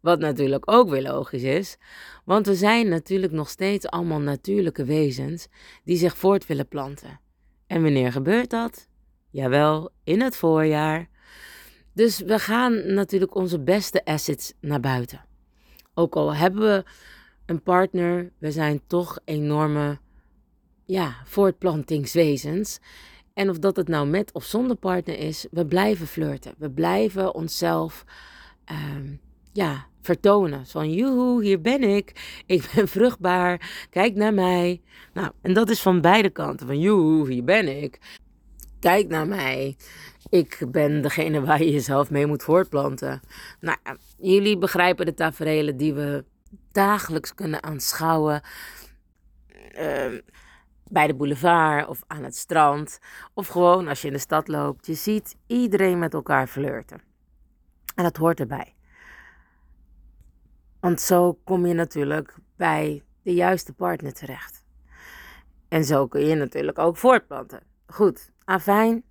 Wat 0.00 0.18
natuurlijk 0.18 0.70
ook 0.70 0.88
weer 0.88 1.02
logisch 1.02 1.42
is, 1.42 1.76
want 2.24 2.46
we 2.46 2.54
zijn 2.54 2.88
natuurlijk 2.88 3.32
nog 3.32 3.48
steeds 3.48 3.86
allemaal 3.86 4.20
natuurlijke 4.20 4.84
wezens 4.84 5.48
die 5.84 5.96
zich 5.96 6.16
voort 6.16 6.46
willen 6.46 6.68
planten. 6.68 7.20
En 7.66 7.82
wanneer 7.82 8.12
gebeurt 8.12 8.50
dat? 8.50 8.88
Jawel, 9.30 9.90
in 10.04 10.20
het 10.20 10.36
voorjaar. 10.36 11.08
Dus 11.92 12.18
we 12.18 12.38
gaan 12.38 12.94
natuurlijk 12.94 13.34
onze 13.34 13.60
beste 13.60 14.04
assets 14.04 14.52
naar 14.60 14.80
buiten. 14.80 15.24
Ook 15.94 16.14
al 16.16 16.34
hebben 16.34 16.60
we 16.60 16.84
een 17.50 17.62
partner, 17.62 18.32
we 18.38 18.52
zijn 18.52 18.80
toch 18.86 19.18
enorme 19.24 19.98
ja, 20.84 21.14
voortplantingswezens. 21.24 22.78
En 23.34 23.50
of 23.50 23.58
dat 23.58 23.76
het 23.76 23.88
nou 23.88 24.06
met 24.06 24.32
of 24.32 24.44
zonder 24.44 24.76
partner 24.76 25.18
is, 25.18 25.46
we 25.50 25.66
blijven 25.66 26.06
flirten. 26.06 26.54
We 26.58 26.70
blijven 26.70 27.34
onszelf 27.34 28.04
ehm, 28.64 29.14
ja, 29.52 29.86
vertonen. 30.00 30.66
Van 30.66 30.92
joehoe, 30.92 31.44
hier 31.44 31.60
ben 31.60 31.82
ik. 31.82 32.40
Ik 32.46 32.70
ben 32.74 32.88
vruchtbaar. 32.88 33.86
Kijk 33.90 34.14
naar 34.14 34.34
mij. 34.34 34.80
Nou, 35.12 35.30
en 35.42 35.52
dat 35.52 35.70
is 35.70 35.80
van 35.80 36.00
beide 36.00 36.30
kanten. 36.30 36.66
Van 36.66 36.80
joehoe, 36.80 37.30
hier 37.32 37.44
ben 37.44 37.82
ik. 37.82 37.98
Kijk 38.80 39.08
naar 39.08 39.26
mij. 39.26 39.76
Ik 40.28 40.64
ben 40.68 41.02
degene 41.02 41.40
waar 41.40 41.62
je 41.62 41.70
jezelf 41.70 42.10
mee 42.10 42.26
moet 42.26 42.42
voortplanten. 42.42 43.20
Nou, 43.60 43.78
jullie 44.18 44.58
begrijpen 44.58 45.06
de 45.06 45.14
tafereelen 45.14 45.76
die 45.76 45.94
we 45.94 46.24
dagelijks 46.72 47.34
kunnen 47.34 47.62
aanschouwen. 47.62 48.42
Ehm, 49.72 50.20
bij 50.84 51.06
de 51.06 51.14
boulevard 51.14 51.88
of 51.88 52.02
aan 52.06 52.24
het 52.24 52.36
strand. 52.36 52.98
Of 53.34 53.46
gewoon 53.46 53.88
als 53.88 54.00
je 54.00 54.06
in 54.06 54.12
de 54.12 54.18
stad 54.18 54.48
loopt. 54.48 54.86
Je 54.86 54.94
ziet 54.94 55.36
iedereen 55.46 55.98
met 55.98 56.14
elkaar 56.14 56.46
flirten. 56.46 57.00
En 57.94 58.04
dat 58.04 58.16
hoort 58.16 58.40
erbij. 58.40 58.74
Want 60.80 61.00
zo 61.00 61.32
kom 61.44 61.66
je 61.66 61.74
natuurlijk 61.74 62.34
bij 62.56 63.02
de 63.22 63.34
juiste 63.34 63.72
partner 63.72 64.12
terecht. 64.12 64.64
En 65.68 65.84
zo 65.84 66.06
kun 66.06 66.26
je 66.26 66.34
natuurlijk 66.34 66.78
ook 66.78 66.96
voortplanten. 66.96 67.62
Goed, 67.86 68.32
afijn. 68.44 69.04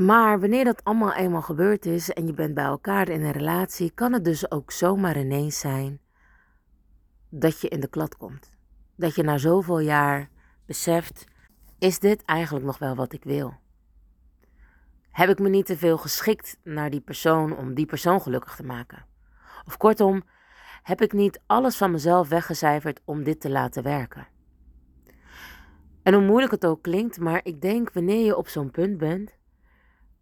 Maar 0.00 0.40
wanneer 0.40 0.64
dat 0.64 0.84
allemaal 0.84 1.14
eenmaal 1.14 1.42
gebeurd 1.42 1.86
is 1.86 2.10
en 2.10 2.26
je 2.26 2.32
bent 2.32 2.54
bij 2.54 2.64
elkaar 2.64 3.08
in 3.08 3.22
een 3.22 3.32
relatie, 3.32 3.90
kan 3.90 4.12
het 4.12 4.24
dus 4.24 4.50
ook 4.50 4.70
zomaar 4.70 5.18
ineens 5.18 5.58
zijn 5.58 6.00
dat 7.28 7.60
je 7.60 7.68
in 7.68 7.80
de 7.80 7.88
klad 7.88 8.16
komt. 8.16 8.50
Dat 8.96 9.14
je 9.14 9.22
na 9.22 9.38
zoveel 9.38 9.78
jaar 9.80 10.30
beseft, 10.66 11.24
is 11.78 11.98
dit 11.98 12.24
eigenlijk 12.24 12.64
nog 12.64 12.78
wel 12.78 12.94
wat 12.94 13.12
ik 13.12 13.24
wil? 13.24 13.54
Heb 15.10 15.28
ik 15.28 15.38
me 15.38 15.48
niet 15.48 15.66
te 15.66 15.76
veel 15.76 15.98
geschikt 15.98 16.58
naar 16.62 16.90
die 16.90 17.00
persoon 17.00 17.56
om 17.56 17.74
die 17.74 17.86
persoon 17.86 18.20
gelukkig 18.20 18.56
te 18.56 18.64
maken? 18.64 19.06
Of 19.66 19.76
kortom, 19.76 20.22
heb 20.82 21.00
ik 21.00 21.12
niet 21.12 21.40
alles 21.46 21.76
van 21.76 21.90
mezelf 21.90 22.28
weggecijferd 22.28 23.00
om 23.04 23.22
dit 23.22 23.40
te 23.40 23.50
laten 23.50 23.82
werken? 23.82 24.26
En 26.02 26.14
hoe 26.14 26.24
moeilijk 26.24 26.52
het 26.52 26.66
ook 26.66 26.82
klinkt, 26.82 27.18
maar 27.18 27.40
ik 27.42 27.60
denk 27.60 27.92
wanneer 27.92 28.24
je 28.24 28.36
op 28.36 28.48
zo'n 28.48 28.70
punt 28.70 28.98
bent, 28.98 29.38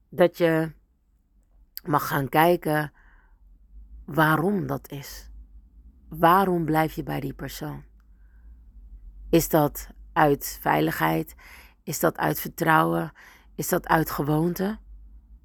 dat 0.08 0.38
je 0.38 0.72
mag 1.84 2.08
gaan 2.08 2.28
kijken 2.28 2.92
waarom 4.04 4.66
dat 4.66 4.90
is. 4.90 5.30
Waarom 6.08 6.64
blijf 6.64 6.94
je 6.94 7.02
bij 7.02 7.20
die 7.20 7.34
persoon? 7.34 7.84
Is 9.30 9.48
dat 9.48 9.88
uit 10.12 10.58
veiligheid? 10.60 11.34
Is 11.82 12.00
dat 12.00 12.16
uit 12.16 12.40
vertrouwen? 12.40 13.12
Is 13.54 13.68
dat 13.68 13.86
uit 13.86 14.10
gewoonte? 14.10 14.78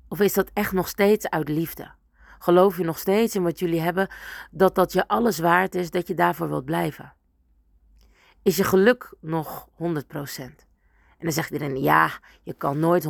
Of 0.07 0.19
is 0.19 0.33
dat 0.33 0.49
echt 0.53 0.71
nog 0.71 0.87
steeds 0.87 1.29
uit 1.29 1.49
liefde? 1.49 1.91
Geloof 2.39 2.77
je 2.77 2.83
nog 2.83 2.97
steeds 2.97 3.35
in 3.35 3.43
wat 3.43 3.59
jullie 3.59 3.81
hebben, 3.81 4.07
dat 4.51 4.75
dat 4.75 4.93
je 4.93 5.07
alles 5.07 5.39
waard 5.39 5.75
is, 5.75 5.89
dat 5.89 6.07
je 6.07 6.13
daarvoor 6.13 6.49
wilt 6.49 6.65
blijven? 6.65 7.13
Is 8.41 8.57
je 8.57 8.63
geluk 8.63 9.15
nog 9.19 9.69
100%? 9.69 10.72
En 11.23 11.29
dan 11.29 11.37
zegt 11.37 11.51
iedereen, 11.51 11.81
ja, 11.81 12.11
je 12.41 12.53
kan 12.53 12.79
nooit 12.79 13.07
100% 13.07 13.09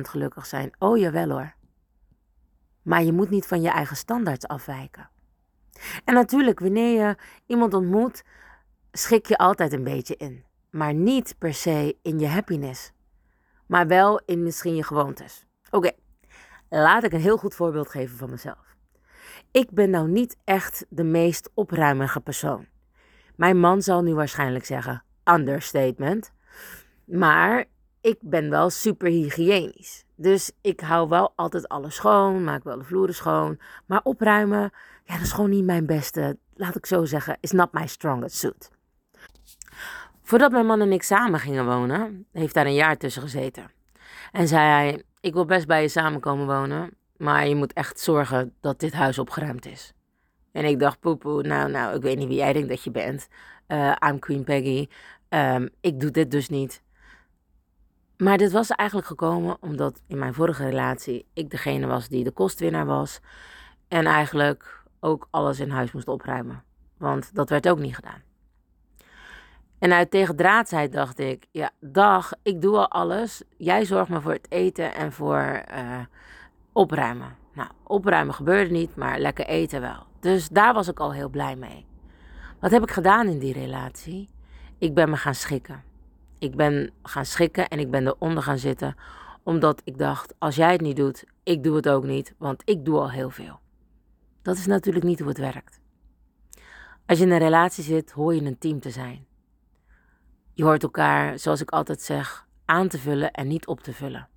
gelukkig 0.00 0.46
zijn. 0.46 0.72
Oh 0.78 0.98
jawel 0.98 1.30
hoor. 1.30 1.54
Maar 2.82 3.02
je 3.02 3.12
moet 3.12 3.30
niet 3.30 3.46
van 3.46 3.62
je 3.62 3.68
eigen 3.68 3.96
standaards 3.96 4.46
afwijken. 4.46 5.10
En 6.04 6.14
natuurlijk, 6.14 6.60
wanneer 6.60 7.06
je 7.06 7.16
iemand 7.46 7.74
ontmoet, 7.74 8.24
schik 8.92 9.26
je 9.26 9.38
altijd 9.38 9.72
een 9.72 9.84
beetje 9.84 10.16
in. 10.16 10.44
Maar 10.70 10.94
niet 10.94 11.34
per 11.38 11.54
se 11.54 11.96
in 12.02 12.18
je 12.18 12.26
happiness. 12.26 12.92
Maar 13.66 13.86
wel 13.86 14.20
in 14.26 14.42
misschien 14.42 14.74
je 14.74 14.84
gewoontes. 14.84 15.46
Oké, 15.70 15.90
laat 16.68 17.04
ik 17.04 17.12
een 17.12 17.20
heel 17.20 17.38
goed 17.38 17.54
voorbeeld 17.54 17.88
geven 17.88 18.16
van 18.16 18.30
mezelf. 18.30 18.76
Ik 19.50 19.70
ben 19.70 19.90
nou 19.90 20.08
niet 20.08 20.36
echt 20.44 20.86
de 20.88 21.04
meest 21.04 21.50
opruimige 21.54 22.20
persoon. 22.20 22.66
Mijn 23.36 23.58
man 23.58 23.82
zal 23.82 24.02
nu 24.02 24.14
waarschijnlijk 24.14 24.64
zeggen: 24.64 25.04
understatement. 25.24 26.32
Maar 27.04 27.64
ik 28.00 28.18
ben 28.20 28.50
wel 28.50 28.70
super 28.70 29.08
hygiënisch. 29.08 30.04
Dus 30.16 30.52
ik 30.60 30.80
hou 30.80 31.08
wel 31.08 31.32
altijd 31.36 31.68
alles 31.68 31.94
schoon, 31.94 32.44
maak 32.44 32.64
wel 32.64 32.78
de 32.78 32.84
vloeren 32.84 33.14
schoon. 33.14 33.58
Maar 33.86 34.00
opruimen, 34.02 34.70
ja, 35.04 35.14
dat 35.14 35.22
is 35.22 35.32
gewoon 35.32 35.50
niet 35.50 35.64
mijn 35.64 35.86
beste, 35.86 36.38
laat 36.54 36.76
ik 36.76 36.86
zo 36.86 37.04
zeggen, 37.04 37.36
is 37.40 37.50
not 37.50 37.72
my 37.72 37.86
strongest 37.86 38.36
suit. 38.36 38.70
Voordat 40.22 40.50
mijn 40.50 40.66
man 40.66 40.80
en 40.80 40.92
ik 40.92 41.02
samen 41.02 41.40
gingen 41.40 41.66
wonen, 41.66 42.26
heeft 42.32 42.54
daar 42.54 42.66
een 42.66 42.74
jaar 42.74 42.96
tussen 42.96 43.22
gezeten. 43.22 43.70
En 44.32 44.48
zei 44.48 44.66
hij: 44.66 45.02
Ik 45.20 45.32
wil 45.32 45.44
best 45.44 45.66
bij 45.66 45.82
je 45.82 45.88
samen 45.88 46.20
komen 46.20 46.46
wonen, 46.46 46.96
maar 47.16 47.46
je 47.46 47.54
moet 47.54 47.72
echt 47.72 48.00
zorgen 48.00 48.54
dat 48.60 48.80
dit 48.80 48.92
huis 48.92 49.18
opgeruimd 49.18 49.66
is. 49.66 49.92
En 50.52 50.64
ik 50.64 50.78
dacht: 50.78 51.00
Poepoe, 51.00 51.42
nou, 51.42 51.70
nou, 51.70 51.96
ik 51.96 52.02
weet 52.02 52.18
niet 52.18 52.28
wie 52.28 52.36
jij 52.36 52.52
denkt 52.52 52.68
dat 52.68 52.82
je 52.82 52.90
bent. 52.90 53.28
Uh, 53.68 53.92
I'm 54.08 54.18
Queen 54.18 54.44
Peggy. 54.44 54.88
Um, 55.28 55.68
ik 55.80 56.00
doe 56.00 56.10
dit 56.10 56.30
dus 56.30 56.48
niet. 56.48 56.82
Maar 58.22 58.38
dit 58.38 58.52
was 58.52 58.70
eigenlijk 58.70 59.08
gekomen 59.08 59.56
omdat 59.60 60.02
in 60.06 60.18
mijn 60.18 60.34
vorige 60.34 60.64
relatie 60.64 61.26
ik 61.32 61.50
degene 61.50 61.86
was 61.86 62.08
die 62.08 62.24
de 62.24 62.30
kostwinnaar 62.30 62.86
was. 62.86 63.20
En 63.88 64.06
eigenlijk 64.06 64.84
ook 65.00 65.28
alles 65.30 65.60
in 65.60 65.70
huis 65.70 65.92
moest 65.92 66.08
opruimen. 66.08 66.62
Want 66.98 67.34
dat 67.34 67.48
werd 67.48 67.68
ook 67.68 67.78
niet 67.78 67.94
gedaan. 67.94 68.22
En 69.78 69.92
uit 69.92 70.10
tegendraadsheid 70.10 70.92
dacht 70.92 71.18
ik, 71.18 71.46
ja, 71.50 71.70
dag, 71.80 72.32
ik 72.42 72.60
doe 72.60 72.76
al 72.76 72.90
alles. 72.90 73.42
Jij 73.56 73.84
zorgt 73.84 74.10
me 74.10 74.20
voor 74.20 74.32
het 74.32 74.50
eten 74.50 74.94
en 74.94 75.12
voor 75.12 75.62
uh, 75.74 75.98
opruimen. 76.72 77.36
Nou, 77.52 77.68
opruimen 77.82 78.34
gebeurde 78.34 78.70
niet, 78.70 78.96
maar 78.96 79.18
lekker 79.18 79.46
eten 79.46 79.80
wel. 79.80 80.06
Dus 80.20 80.48
daar 80.48 80.74
was 80.74 80.88
ik 80.88 81.00
al 81.00 81.12
heel 81.12 81.28
blij 81.28 81.56
mee. 81.56 81.86
Wat 82.60 82.70
heb 82.70 82.82
ik 82.82 82.90
gedaan 82.90 83.26
in 83.26 83.38
die 83.38 83.52
relatie? 83.52 84.30
Ik 84.78 84.94
ben 84.94 85.10
me 85.10 85.16
gaan 85.16 85.34
schikken. 85.34 85.91
Ik 86.42 86.56
ben 86.56 86.90
gaan 87.02 87.24
schikken 87.24 87.68
en 87.68 87.78
ik 87.78 87.90
ben 87.90 88.06
eronder 88.06 88.42
gaan 88.42 88.58
zitten. 88.58 88.94
Omdat 89.42 89.80
ik 89.84 89.98
dacht, 89.98 90.34
als 90.38 90.56
jij 90.56 90.72
het 90.72 90.80
niet 90.80 90.96
doet, 90.96 91.24
ik 91.42 91.62
doe 91.62 91.76
het 91.76 91.88
ook 91.88 92.04
niet, 92.04 92.34
want 92.38 92.62
ik 92.64 92.84
doe 92.84 92.98
al 92.98 93.10
heel 93.10 93.30
veel. 93.30 93.60
Dat 94.42 94.56
is 94.56 94.66
natuurlijk 94.66 95.04
niet 95.04 95.18
hoe 95.18 95.28
het 95.28 95.38
werkt. 95.38 95.80
Als 97.06 97.18
je 97.18 97.24
in 97.24 97.30
een 97.30 97.38
relatie 97.38 97.84
zit, 97.84 98.10
hoor 98.10 98.34
je 98.34 98.42
een 98.42 98.58
team 98.58 98.80
te 98.80 98.90
zijn. 98.90 99.26
Je 100.52 100.64
hoort 100.64 100.82
elkaar, 100.82 101.38
zoals 101.38 101.60
ik 101.60 101.70
altijd 101.70 102.02
zeg, 102.02 102.46
aan 102.64 102.88
te 102.88 102.98
vullen 102.98 103.30
en 103.30 103.48
niet 103.48 103.66
op 103.66 103.80
te 103.80 103.92
vullen. 103.92 104.28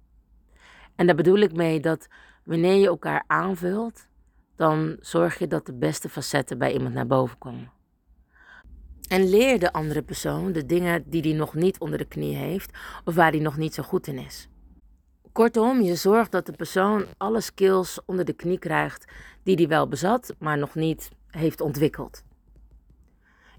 En 0.96 1.06
daar 1.06 1.16
bedoel 1.16 1.40
ik 1.40 1.56
mee 1.56 1.80
dat 1.80 2.08
wanneer 2.44 2.76
je 2.76 2.88
elkaar 2.88 3.24
aanvult, 3.28 4.08
dan 4.56 4.98
zorg 5.00 5.40
je 5.40 5.48
dat 5.48 5.66
de 5.66 5.74
beste 5.74 6.10
facetten 6.10 6.58
bij 6.58 6.74
iemand 6.74 6.94
naar 6.94 7.08
boven 7.08 7.38
komen. 7.38 7.75
En 9.08 9.30
leer 9.30 9.60
de 9.60 9.74
andere 9.74 10.02
persoon 10.02 10.52
de 10.52 10.66
dingen 10.66 11.04
die 11.10 11.22
hij 11.22 11.34
nog 11.34 11.54
niet 11.54 11.80
onder 11.80 11.98
de 11.98 12.06
knie 12.06 12.36
heeft 12.36 12.78
of 13.04 13.16
waar 13.16 13.32
hij 13.32 13.40
nog 13.40 13.58
niet 13.58 13.74
zo 13.74 13.84
goed 13.84 14.08
in 14.08 14.18
is. 14.18 14.48
Kortom, 15.32 15.82
je 15.82 15.96
zorgt 15.96 16.32
dat 16.32 16.46
de 16.46 16.52
persoon 16.52 17.06
alle 17.18 17.42
skills 17.42 18.00
onder 18.06 18.26
de 18.26 18.34
knie 18.34 18.60
krijgt 18.60 19.06
die 19.44 19.56
hij 19.56 19.68
wel 19.68 19.88
bezat, 19.88 20.36
maar 20.40 20.58
nog 20.58 20.76
niet 20.76 21.10
heeft 21.30 21.62
ontwikkeld. 21.62 22.24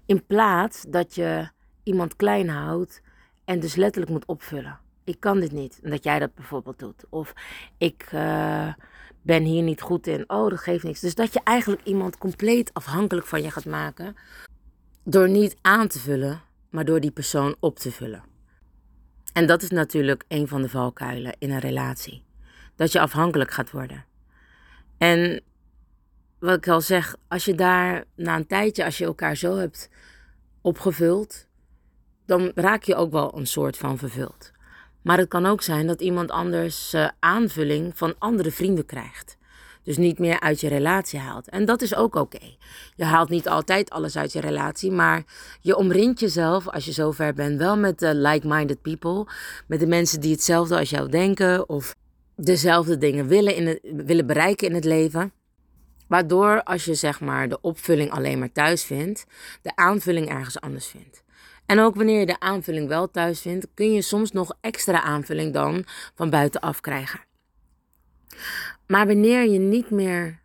In 0.05 0.25
plaats 0.25 0.85
dat 0.89 1.15
je 1.15 1.49
iemand 1.83 2.15
klein 2.15 2.49
houdt 2.49 3.01
en 3.45 3.59
dus 3.59 3.75
letterlijk 3.75 4.11
moet 4.11 4.25
opvullen. 4.25 4.79
Ik 5.03 5.19
kan 5.19 5.39
dit 5.39 5.51
niet, 5.51 5.79
en 5.83 5.89
dat 5.89 6.03
jij 6.03 6.19
dat 6.19 6.33
bijvoorbeeld 6.33 6.79
doet. 6.79 7.03
Of 7.09 7.33
ik 7.77 8.09
uh, 8.13 8.73
ben 9.21 9.43
hier 9.43 9.63
niet 9.63 9.81
goed 9.81 10.07
in. 10.07 10.23
Oh, 10.29 10.49
dat 10.49 10.59
geeft 10.59 10.83
niks. 10.83 10.99
Dus 10.99 11.15
dat 11.15 11.33
je 11.33 11.41
eigenlijk 11.43 11.83
iemand 11.83 12.17
compleet 12.17 12.73
afhankelijk 12.73 13.27
van 13.27 13.41
je 13.41 13.51
gaat 13.51 13.65
maken. 13.65 14.15
Door 15.09 15.29
niet 15.29 15.55
aan 15.61 15.87
te 15.87 15.99
vullen, 15.99 16.41
maar 16.69 16.85
door 16.85 16.99
die 16.99 17.11
persoon 17.11 17.55
op 17.59 17.79
te 17.79 17.91
vullen. 17.91 18.23
En 19.33 19.45
dat 19.45 19.61
is 19.61 19.69
natuurlijk 19.69 20.23
een 20.27 20.47
van 20.47 20.61
de 20.61 20.69
valkuilen 20.69 21.35
in 21.39 21.51
een 21.51 21.59
relatie. 21.59 22.23
Dat 22.75 22.91
je 22.91 22.99
afhankelijk 22.99 23.51
gaat 23.51 23.71
worden. 23.71 24.05
En 24.97 25.41
wat 26.39 26.57
ik 26.57 26.67
al 26.67 26.81
zeg, 26.81 27.15
als 27.27 27.45
je 27.45 27.55
daar 27.55 28.03
na 28.15 28.35
een 28.35 28.47
tijdje, 28.47 28.85
als 28.85 28.97
je 28.97 29.05
elkaar 29.05 29.35
zo 29.35 29.55
hebt 29.55 29.89
opgevuld, 30.61 31.47
dan 32.25 32.51
raak 32.55 32.83
je 32.83 32.95
ook 32.95 33.11
wel 33.11 33.37
een 33.37 33.47
soort 33.47 33.77
van 33.77 33.97
vervuld. 33.97 34.51
Maar 35.01 35.17
het 35.17 35.27
kan 35.27 35.45
ook 35.45 35.61
zijn 35.61 35.87
dat 35.87 36.01
iemand 36.01 36.31
anders 36.31 36.93
uh, 36.93 37.09
aanvulling 37.19 37.97
van 37.97 38.15
andere 38.17 38.51
vrienden 38.51 38.85
krijgt. 38.85 39.37
Dus 39.87 39.97
niet 39.97 40.19
meer 40.19 40.39
uit 40.39 40.59
je 40.59 40.67
relatie 40.67 41.19
haalt. 41.19 41.49
En 41.49 41.65
dat 41.65 41.81
is 41.81 41.95
ook 41.95 42.15
oké. 42.15 42.55
Je 42.95 43.03
haalt 43.03 43.29
niet 43.29 43.47
altijd 43.47 43.89
alles 43.89 44.17
uit 44.17 44.33
je 44.33 44.39
relatie, 44.39 44.91
maar 44.91 45.23
je 45.61 45.75
omringt 45.75 46.19
jezelf, 46.19 46.67
als 46.67 46.85
je 46.85 46.91
zover 46.91 47.33
bent, 47.33 47.57
wel 47.57 47.77
met 47.77 47.99
de 47.99 48.15
like-minded 48.15 48.81
people. 48.81 49.25
Met 49.67 49.79
de 49.79 49.87
mensen 49.87 50.21
die 50.21 50.31
hetzelfde 50.31 50.77
als 50.77 50.89
jou 50.89 51.09
denken 51.09 51.69
of 51.69 51.95
dezelfde 52.35 52.97
dingen 52.97 53.27
willen, 53.27 53.55
in 53.55 53.79
willen 54.05 54.27
bereiken 54.27 54.67
in 54.67 54.75
het 54.75 54.85
leven. 54.85 55.31
Waardoor 56.07 56.63
als 56.63 56.85
je 56.85 56.93
zeg 56.93 57.19
maar 57.19 57.49
de 57.49 57.61
opvulling 57.61 58.11
alleen 58.11 58.39
maar 58.39 58.51
thuis 58.51 58.83
vindt, 58.83 59.25
de 59.61 59.75
aanvulling 59.75 60.29
ergens 60.29 60.61
anders 60.61 60.87
vindt. 60.87 61.23
En 61.65 61.79
ook 61.79 61.95
wanneer 61.95 62.19
je 62.19 62.25
de 62.25 62.39
aanvulling 62.39 62.87
wel 62.87 63.11
thuis 63.11 63.41
vindt, 63.41 63.67
kun 63.73 63.93
je 63.93 64.01
soms 64.01 64.31
nog 64.31 64.57
extra 64.61 65.01
aanvulling 65.01 65.53
dan 65.53 65.85
van 66.15 66.29
buitenaf 66.29 66.81
krijgen. 66.81 67.19
Maar 68.87 69.07
wanneer 69.07 69.49
je 69.49 69.59
niet 69.59 69.89
meer 69.89 70.39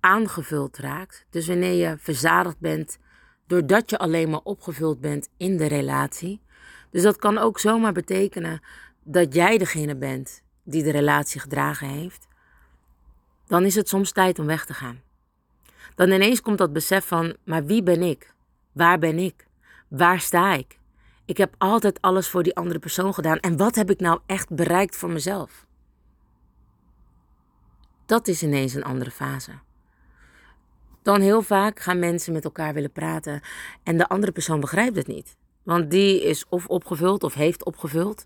aangevuld 0.00 0.76
raakt, 0.76 1.26
dus 1.30 1.46
wanneer 1.46 1.88
je 1.88 1.96
verzadigd 1.98 2.58
bent 2.58 2.98
doordat 3.46 3.90
je 3.90 3.98
alleen 3.98 4.30
maar 4.30 4.40
opgevuld 4.42 5.00
bent 5.00 5.28
in 5.36 5.56
de 5.56 5.66
relatie, 5.66 6.40
dus 6.90 7.02
dat 7.02 7.16
kan 7.16 7.38
ook 7.38 7.58
zomaar 7.58 7.92
betekenen 7.92 8.60
dat 9.02 9.34
jij 9.34 9.58
degene 9.58 9.96
bent 9.96 10.42
die 10.62 10.82
de 10.82 10.90
relatie 10.90 11.40
gedragen 11.40 11.88
heeft, 11.88 12.28
dan 13.46 13.64
is 13.64 13.74
het 13.74 13.88
soms 13.88 14.12
tijd 14.12 14.38
om 14.38 14.46
weg 14.46 14.66
te 14.66 14.74
gaan. 14.74 15.00
Dan 15.94 16.10
ineens 16.10 16.40
komt 16.40 16.58
dat 16.58 16.72
besef 16.72 17.06
van, 17.06 17.36
maar 17.44 17.64
wie 17.64 17.82
ben 17.82 18.02
ik? 18.02 18.34
Waar 18.72 18.98
ben 18.98 19.18
ik? 19.18 19.46
Waar 19.88 20.20
sta 20.20 20.54
ik? 20.54 20.78
Ik 21.24 21.36
heb 21.36 21.54
altijd 21.58 22.00
alles 22.00 22.28
voor 22.28 22.42
die 22.42 22.56
andere 22.56 22.78
persoon 22.78 23.14
gedaan 23.14 23.38
en 23.38 23.56
wat 23.56 23.74
heb 23.74 23.90
ik 23.90 24.00
nou 24.00 24.20
echt 24.26 24.54
bereikt 24.54 24.96
voor 24.96 25.10
mezelf? 25.10 25.68
Dat 28.10 28.28
is 28.28 28.42
ineens 28.42 28.74
een 28.74 28.84
andere 28.84 29.10
fase. 29.10 29.52
Dan 31.02 31.20
heel 31.20 31.42
vaak 31.42 31.80
gaan 31.80 31.98
mensen 31.98 32.32
met 32.32 32.44
elkaar 32.44 32.74
willen 32.74 32.92
praten 32.92 33.40
en 33.82 33.96
de 33.96 34.08
andere 34.08 34.32
persoon 34.32 34.60
begrijpt 34.60 34.96
het 34.96 35.06
niet. 35.06 35.36
Want 35.62 35.90
die 35.90 36.22
is 36.22 36.44
of 36.48 36.66
opgevuld 36.66 37.22
of 37.22 37.34
heeft 37.34 37.64
opgevuld. 37.64 38.24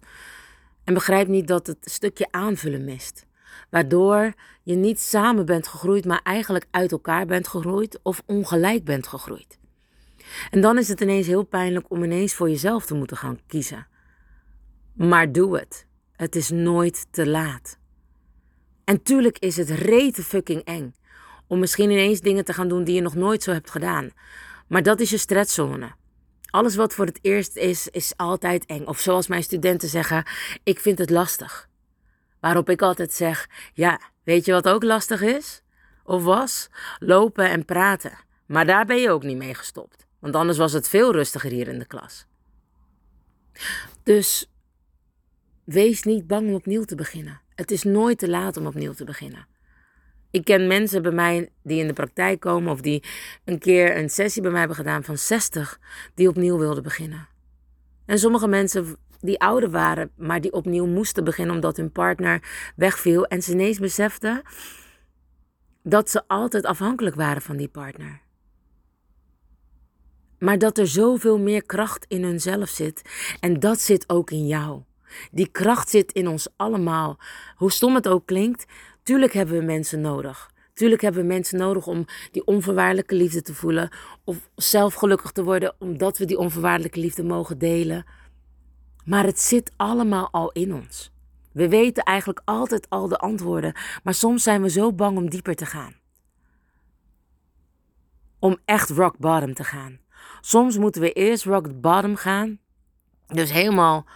En 0.84 0.94
begrijpt 0.94 1.30
niet 1.30 1.48
dat 1.48 1.66
het 1.66 1.78
stukje 1.80 2.28
aanvullen 2.30 2.84
mist. 2.84 3.26
Waardoor 3.70 4.32
je 4.62 4.74
niet 4.74 5.00
samen 5.00 5.46
bent 5.46 5.68
gegroeid, 5.68 6.04
maar 6.04 6.20
eigenlijk 6.22 6.66
uit 6.70 6.92
elkaar 6.92 7.26
bent 7.26 7.48
gegroeid 7.48 7.98
of 8.02 8.22
ongelijk 8.26 8.84
bent 8.84 9.06
gegroeid. 9.06 9.58
En 10.50 10.60
dan 10.60 10.78
is 10.78 10.88
het 10.88 11.00
ineens 11.00 11.26
heel 11.26 11.44
pijnlijk 11.44 11.90
om 11.90 12.04
ineens 12.04 12.34
voor 12.34 12.50
jezelf 12.50 12.86
te 12.86 12.94
moeten 12.94 13.16
gaan 13.16 13.38
kiezen. 13.46 13.86
Maar 14.92 15.32
doe 15.32 15.58
het. 15.58 15.86
Het 16.12 16.36
is 16.36 16.50
nooit 16.50 17.06
te 17.10 17.26
laat. 17.26 17.82
En 18.84 19.02
tuurlijk 19.02 19.38
is 19.38 19.56
het 19.56 19.70
rete 19.70 20.22
fucking 20.22 20.62
eng 20.64 20.94
om 21.46 21.58
misschien 21.58 21.90
ineens 21.90 22.20
dingen 22.20 22.44
te 22.44 22.52
gaan 22.52 22.68
doen 22.68 22.84
die 22.84 22.94
je 22.94 23.00
nog 23.00 23.14
nooit 23.14 23.42
zo 23.42 23.52
hebt 23.52 23.70
gedaan. 23.70 24.10
Maar 24.68 24.82
dat 24.82 25.00
is 25.00 25.10
je 25.10 25.18
stresszone. 25.18 25.92
Alles 26.50 26.76
wat 26.76 26.94
voor 26.94 27.06
het 27.06 27.18
eerst 27.22 27.56
is, 27.56 27.88
is 27.88 28.12
altijd 28.16 28.66
eng. 28.66 28.86
Of 28.86 29.00
zoals 29.00 29.26
mijn 29.26 29.42
studenten 29.42 29.88
zeggen, 29.88 30.24
ik 30.62 30.78
vind 30.78 30.98
het 30.98 31.10
lastig. 31.10 31.68
Waarop 32.40 32.70
ik 32.70 32.82
altijd 32.82 33.12
zeg, 33.12 33.48
ja, 33.72 34.00
weet 34.22 34.44
je 34.44 34.52
wat 34.52 34.68
ook 34.68 34.82
lastig 34.82 35.20
is? 35.20 35.62
Of 36.04 36.24
was? 36.24 36.68
Lopen 36.98 37.50
en 37.50 37.64
praten. 37.64 38.18
Maar 38.46 38.66
daar 38.66 38.86
ben 38.86 39.00
je 39.00 39.10
ook 39.10 39.22
niet 39.22 39.36
mee 39.36 39.54
gestopt. 39.54 40.06
Want 40.18 40.34
anders 40.34 40.58
was 40.58 40.72
het 40.72 40.88
veel 40.88 41.12
rustiger 41.12 41.50
hier 41.50 41.68
in 41.68 41.78
de 41.78 41.86
klas. 41.86 42.26
Dus 44.02 44.50
wees 45.64 46.02
niet 46.02 46.26
bang 46.26 46.48
om 46.48 46.54
opnieuw 46.54 46.84
te 46.84 46.94
beginnen. 46.94 47.40
Het 47.54 47.70
is 47.70 47.82
nooit 47.82 48.18
te 48.18 48.28
laat 48.28 48.56
om 48.56 48.66
opnieuw 48.66 48.92
te 48.92 49.04
beginnen. 49.04 49.46
Ik 50.30 50.44
ken 50.44 50.66
mensen 50.66 51.02
bij 51.02 51.12
mij 51.12 51.50
die 51.62 51.80
in 51.80 51.86
de 51.86 51.92
praktijk 51.92 52.40
komen 52.40 52.72
of 52.72 52.80
die 52.80 53.02
een 53.44 53.58
keer 53.58 53.96
een 53.96 54.10
sessie 54.10 54.42
bij 54.42 54.50
mij 54.50 54.58
hebben 54.58 54.76
gedaan 54.76 55.04
van 55.04 55.18
60, 55.18 55.80
die 56.14 56.28
opnieuw 56.28 56.58
wilden 56.58 56.82
beginnen. 56.82 57.28
En 58.06 58.18
sommige 58.18 58.48
mensen 58.48 58.96
die 59.20 59.40
ouder 59.40 59.70
waren, 59.70 60.10
maar 60.16 60.40
die 60.40 60.52
opnieuw 60.52 60.86
moesten 60.86 61.24
beginnen 61.24 61.54
omdat 61.54 61.76
hun 61.76 61.92
partner 61.92 62.42
wegviel 62.76 63.26
en 63.26 63.42
ze 63.42 63.52
ineens 63.52 63.78
beseften 63.78 64.42
dat 65.82 66.10
ze 66.10 66.22
altijd 66.26 66.64
afhankelijk 66.64 67.16
waren 67.16 67.42
van 67.42 67.56
die 67.56 67.68
partner. 67.68 68.20
Maar 70.38 70.58
dat 70.58 70.78
er 70.78 70.86
zoveel 70.86 71.38
meer 71.38 71.64
kracht 71.64 72.04
in 72.08 72.24
hunzelf 72.24 72.68
zit 72.68 73.02
en 73.40 73.60
dat 73.60 73.80
zit 73.80 74.08
ook 74.08 74.30
in 74.30 74.46
jou. 74.46 74.82
Die 75.30 75.48
kracht 75.48 75.88
zit 75.88 76.12
in 76.12 76.28
ons 76.28 76.48
allemaal. 76.56 77.18
Hoe 77.56 77.72
stom 77.72 77.94
het 77.94 78.08
ook 78.08 78.26
klinkt, 78.26 78.64
Tuurlijk 79.04 79.32
hebben 79.32 79.58
we 79.58 79.64
mensen 79.64 80.00
nodig. 80.00 80.50
Tuurlijk 80.74 81.02
hebben 81.02 81.20
we 81.20 81.26
mensen 81.26 81.58
nodig 81.58 81.86
om 81.86 82.04
die 82.30 82.46
onvoorwaardelijke 82.46 83.14
liefde 83.14 83.42
te 83.42 83.54
voelen. 83.54 83.88
Of 84.24 84.48
zelf 84.54 84.94
gelukkig 84.94 85.30
te 85.30 85.44
worden 85.44 85.74
omdat 85.78 86.18
we 86.18 86.24
die 86.24 86.38
onvoorwaardelijke 86.38 87.00
liefde 87.00 87.24
mogen 87.24 87.58
delen. 87.58 88.04
Maar 89.04 89.24
het 89.24 89.40
zit 89.40 89.72
allemaal 89.76 90.28
al 90.30 90.52
in 90.52 90.74
ons. 90.74 91.12
We 91.52 91.68
weten 91.68 92.02
eigenlijk 92.02 92.40
altijd 92.44 92.90
al 92.90 93.08
de 93.08 93.18
antwoorden, 93.18 93.74
maar 94.02 94.14
soms 94.14 94.42
zijn 94.42 94.62
we 94.62 94.70
zo 94.70 94.92
bang 94.92 95.16
om 95.16 95.30
dieper 95.30 95.54
te 95.54 95.66
gaan. 95.66 95.94
Om 98.38 98.58
echt 98.64 98.90
rock 98.90 99.18
bottom 99.18 99.54
te 99.54 99.64
gaan. 99.64 99.98
Soms 100.40 100.78
moeten 100.78 101.00
we 101.00 101.12
eerst 101.12 101.44
rock 101.44 101.80
bottom 101.80 102.16
gaan. 102.16 102.58
Dus 103.26 103.52
helemaal 103.52 104.06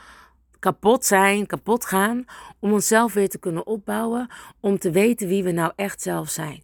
kapot 0.59 1.05
zijn, 1.05 1.47
kapot 1.47 1.85
gaan, 1.85 2.25
om 2.59 2.73
onszelf 2.73 3.13
weer 3.15 3.29
te 3.29 3.39
kunnen 3.39 3.67
opbouwen, 3.67 4.29
om 4.61 4.79
te 4.79 4.91
weten 4.91 5.29
wie 5.29 5.43
we 5.43 5.53
nou 5.53 5.73
echt 5.77 6.03
zelf 6.03 6.29
zijn. 6.29 6.63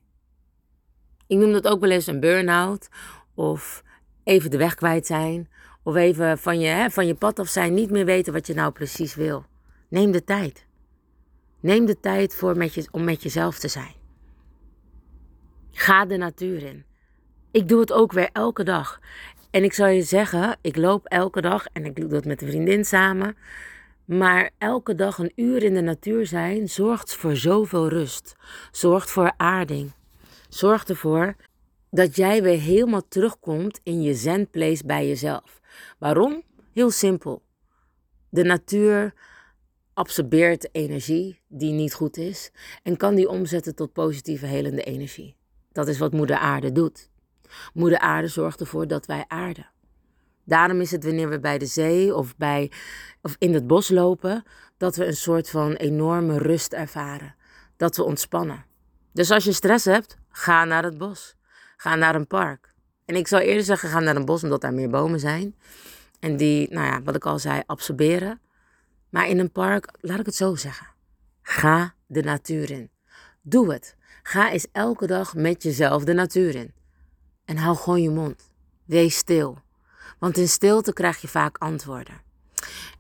Ik 1.27 1.39
noem 1.39 1.53
dat 1.53 1.67
ook 1.67 1.81
wel 1.81 1.91
eens 1.91 2.07
een 2.07 2.21
burn-out, 2.21 2.89
of 3.35 3.83
even 4.25 4.51
de 4.51 4.57
weg 4.57 4.75
kwijt 4.75 5.07
zijn, 5.07 5.49
of 5.83 5.95
even 5.95 6.39
van 6.39 6.61
je, 6.61 6.67
hè, 6.67 6.91
van 6.91 7.07
je 7.07 7.15
pad 7.15 7.39
af 7.39 7.49
zijn, 7.49 7.75
niet 7.75 7.91
meer 7.91 8.05
weten 8.05 8.33
wat 8.33 8.47
je 8.47 8.55
nou 8.55 8.73
precies 8.73 9.15
wil. 9.15 9.45
Neem 9.89 10.11
de 10.11 10.25
tijd. 10.25 10.67
Neem 11.61 11.87
de 11.87 12.01
tijd 12.01 12.35
voor 12.35 12.57
met 12.57 12.89
om 12.91 13.05
met 13.05 13.23
jezelf 13.23 13.59
te 13.59 13.69
zijn. 13.69 13.95
Ga 15.73 16.05
de 16.05 16.17
natuur 16.17 16.63
in. 16.63 16.85
Ik 17.51 17.69
doe 17.69 17.81
het 17.81 17.93
ook 17.93 18.13
weer 18.13 18.29
elke 18.33 18.65
dag. 18.65 19.01
En 19.51 19.65
ik 19.65 19.73
zal 19.73 19.87
je 19.87 20.03
zeggen, 20.03 20.57
ik 20.61 20.77
loop 20.77 21.07
elke 21.07 21.41
dag 21.41 21.67
en 21.73 21.85
ik 21.85 21.97
doe 21.97 22.09
dat 22.09 22.25
met 22.25 22.43
een 22.43 22.49
vriendin 22.49 22.85
samen. 22.85 23.37
Maar 24.05 24.51
elke 24.59 24.95
dag 24.95 25.19
een 25.19 25.33
uur 25.37 25.63
in 25.63 25.75
de 25.75 25.81
natuur 25.81 26.27
zijn 26.27 26.69
zorgt 26.69 27.15
voor 27.15 27.37
zoveel 27.37 27.89
rust. 27.89 28.35
Zorgt 28.71 29.11
voor 29.11 29.35
aarding. 29.37 29.93
Zorgt 30.49 30.89
ervoor 30.89 31.37
dat 31.91 32.17
jij 32.17 32.43
weer 32.43 32.59
helemaal 32.59 33.09
terugkomt 33.09 33.81
in 33.83 34.03
je 34.03 34.15
zenplace 34.15 34.87
bij 34.87 35.09
jezelf. 35.09 35.61
Waarom? 35.99 36.43
Heel 36.73 36.91
simpel. 36.91 37.43
De 38.29 38.43
natuur 38.45 39.15
absorbeert 39.93 40.69
energie 40.73 41.41
die 41.49 41.73
niet 41.73 41.95
goed 41.95 42.17
is 42.17 42.51
en 42.83 42.97
kan 42.97 43.15
die 43.15 43.29
omzetten 43.29 43.75
tot 43.75 43.93
positieve 43.93 44.47
helende 44.47 44.83
energie. 44.83 45.37
Dat 45.73 45.89
is 45.89 45.99
wat 45.99 46.13
Moeder 46.13 46.37
Aarde 46.37 46.73
doet. 46.73 47.11
Moeder 47.73 47.99
Aarde 47.99 48.29
zorgt 48.29 48.61
ervoor 48.61 48.87
dat 48.87 49.07
wij 49.07 49.25
aarden. 49.29 49.74
Daarom 50.45 50.81
is 50.81 50.91
het 50.91 51.05
wanneer 51.05 51.29
we 51.29 51.41
bij 51.41 51.59
de 51.59 51.67
zee 51.67 52.15
of, 52.15 52.37
bij, 52.37 52.71
of 53.23 53.37
in 53.39 53.55
het 53.55 53.67
bos 53.67 53.89
lopen, 53.89 54.45
dat 54.77 54.97
we 54.97 55.07
een 55.07 55.17
soort 55.17 55.51
van 55.51 55.73
enorme 55.73 56.39
rust 56.39 56.73
ervaren. 56.73 57.35
Dat 57.77 57.97
we 57.97 58.03
ontspannen. 58.03 58.65
Dus 59.13 59.31
als 59.31 59.45
je 59.45 59.53
stress 59.53 59.85
hebt, 59.85 60.17
ga 60.29 60.65
naar 60.65 60.85
het 60.85 60.99
bos. 60.99 61.37
Ga 61.77 61.95
naar 61.95 62.15
een 62.15 62.27
park. 62.27 62.75
En 63.05 63.17
ik 63.17 63.29
zou 63.29 63.43
eerder 63.43 63.65
zeggen, 63.65 63.89
ga 63.89 64.01
naar 64.01 64.17
een 64.17 64.25
bos 64.25 64.43
omdat 64.43 64.61
daar 64.61 64.75
meer 64.75 64.91
bomen 64.91 65.21
zijn. 65.21 65.55
En 66.21 66.37
die, 66.37 66.73
nou 66.73 66.87
ja, 66.87 67.03
wat 67.03 67.15
ik 67.15 67.27
al 67.27 67.39
zei, 67.39 67.63
absorberen. 67.67 68.41
Maar 69.11 69.29
in 69.29 69.39
een 69.39 69.53
park, 69.53 69.89
laat 70.01 70.19
ik 70.19 70.27
het 70.27 70.35
zo 70.35 70.55
zeggen. 70.55 70.87
Ga 71.43 71.95
de 72.07 72.23
natuur 72.23 72.71
in. 72.71 72.91
Doe 73.43 73.73
het. 73.73 73.97
Ga 74.23 74.51
eens 74.51 74.67
elke 74.73 75.07
dag 75.07 75.35
met 75.35 75.63
jezelf 75.63 76.05
de 76.05 76.13
natuur 76.13 76.55
in. 76.55 76.75
En 77.45 77.57
hou 77.57 77.77
gewoon 77.77 78.03
je 78.03 78.11
mond. 78.11 78.51
Wees 78.85 79.17
stil. 79.17 79.64
Want 80.25 80.39
in 80.39 80.49
stilte 80.49 80.93
krijg 80.93 81.21
je 81.21 81.29
vaak 81.29 81.59
antwoorden. 81.59 82.21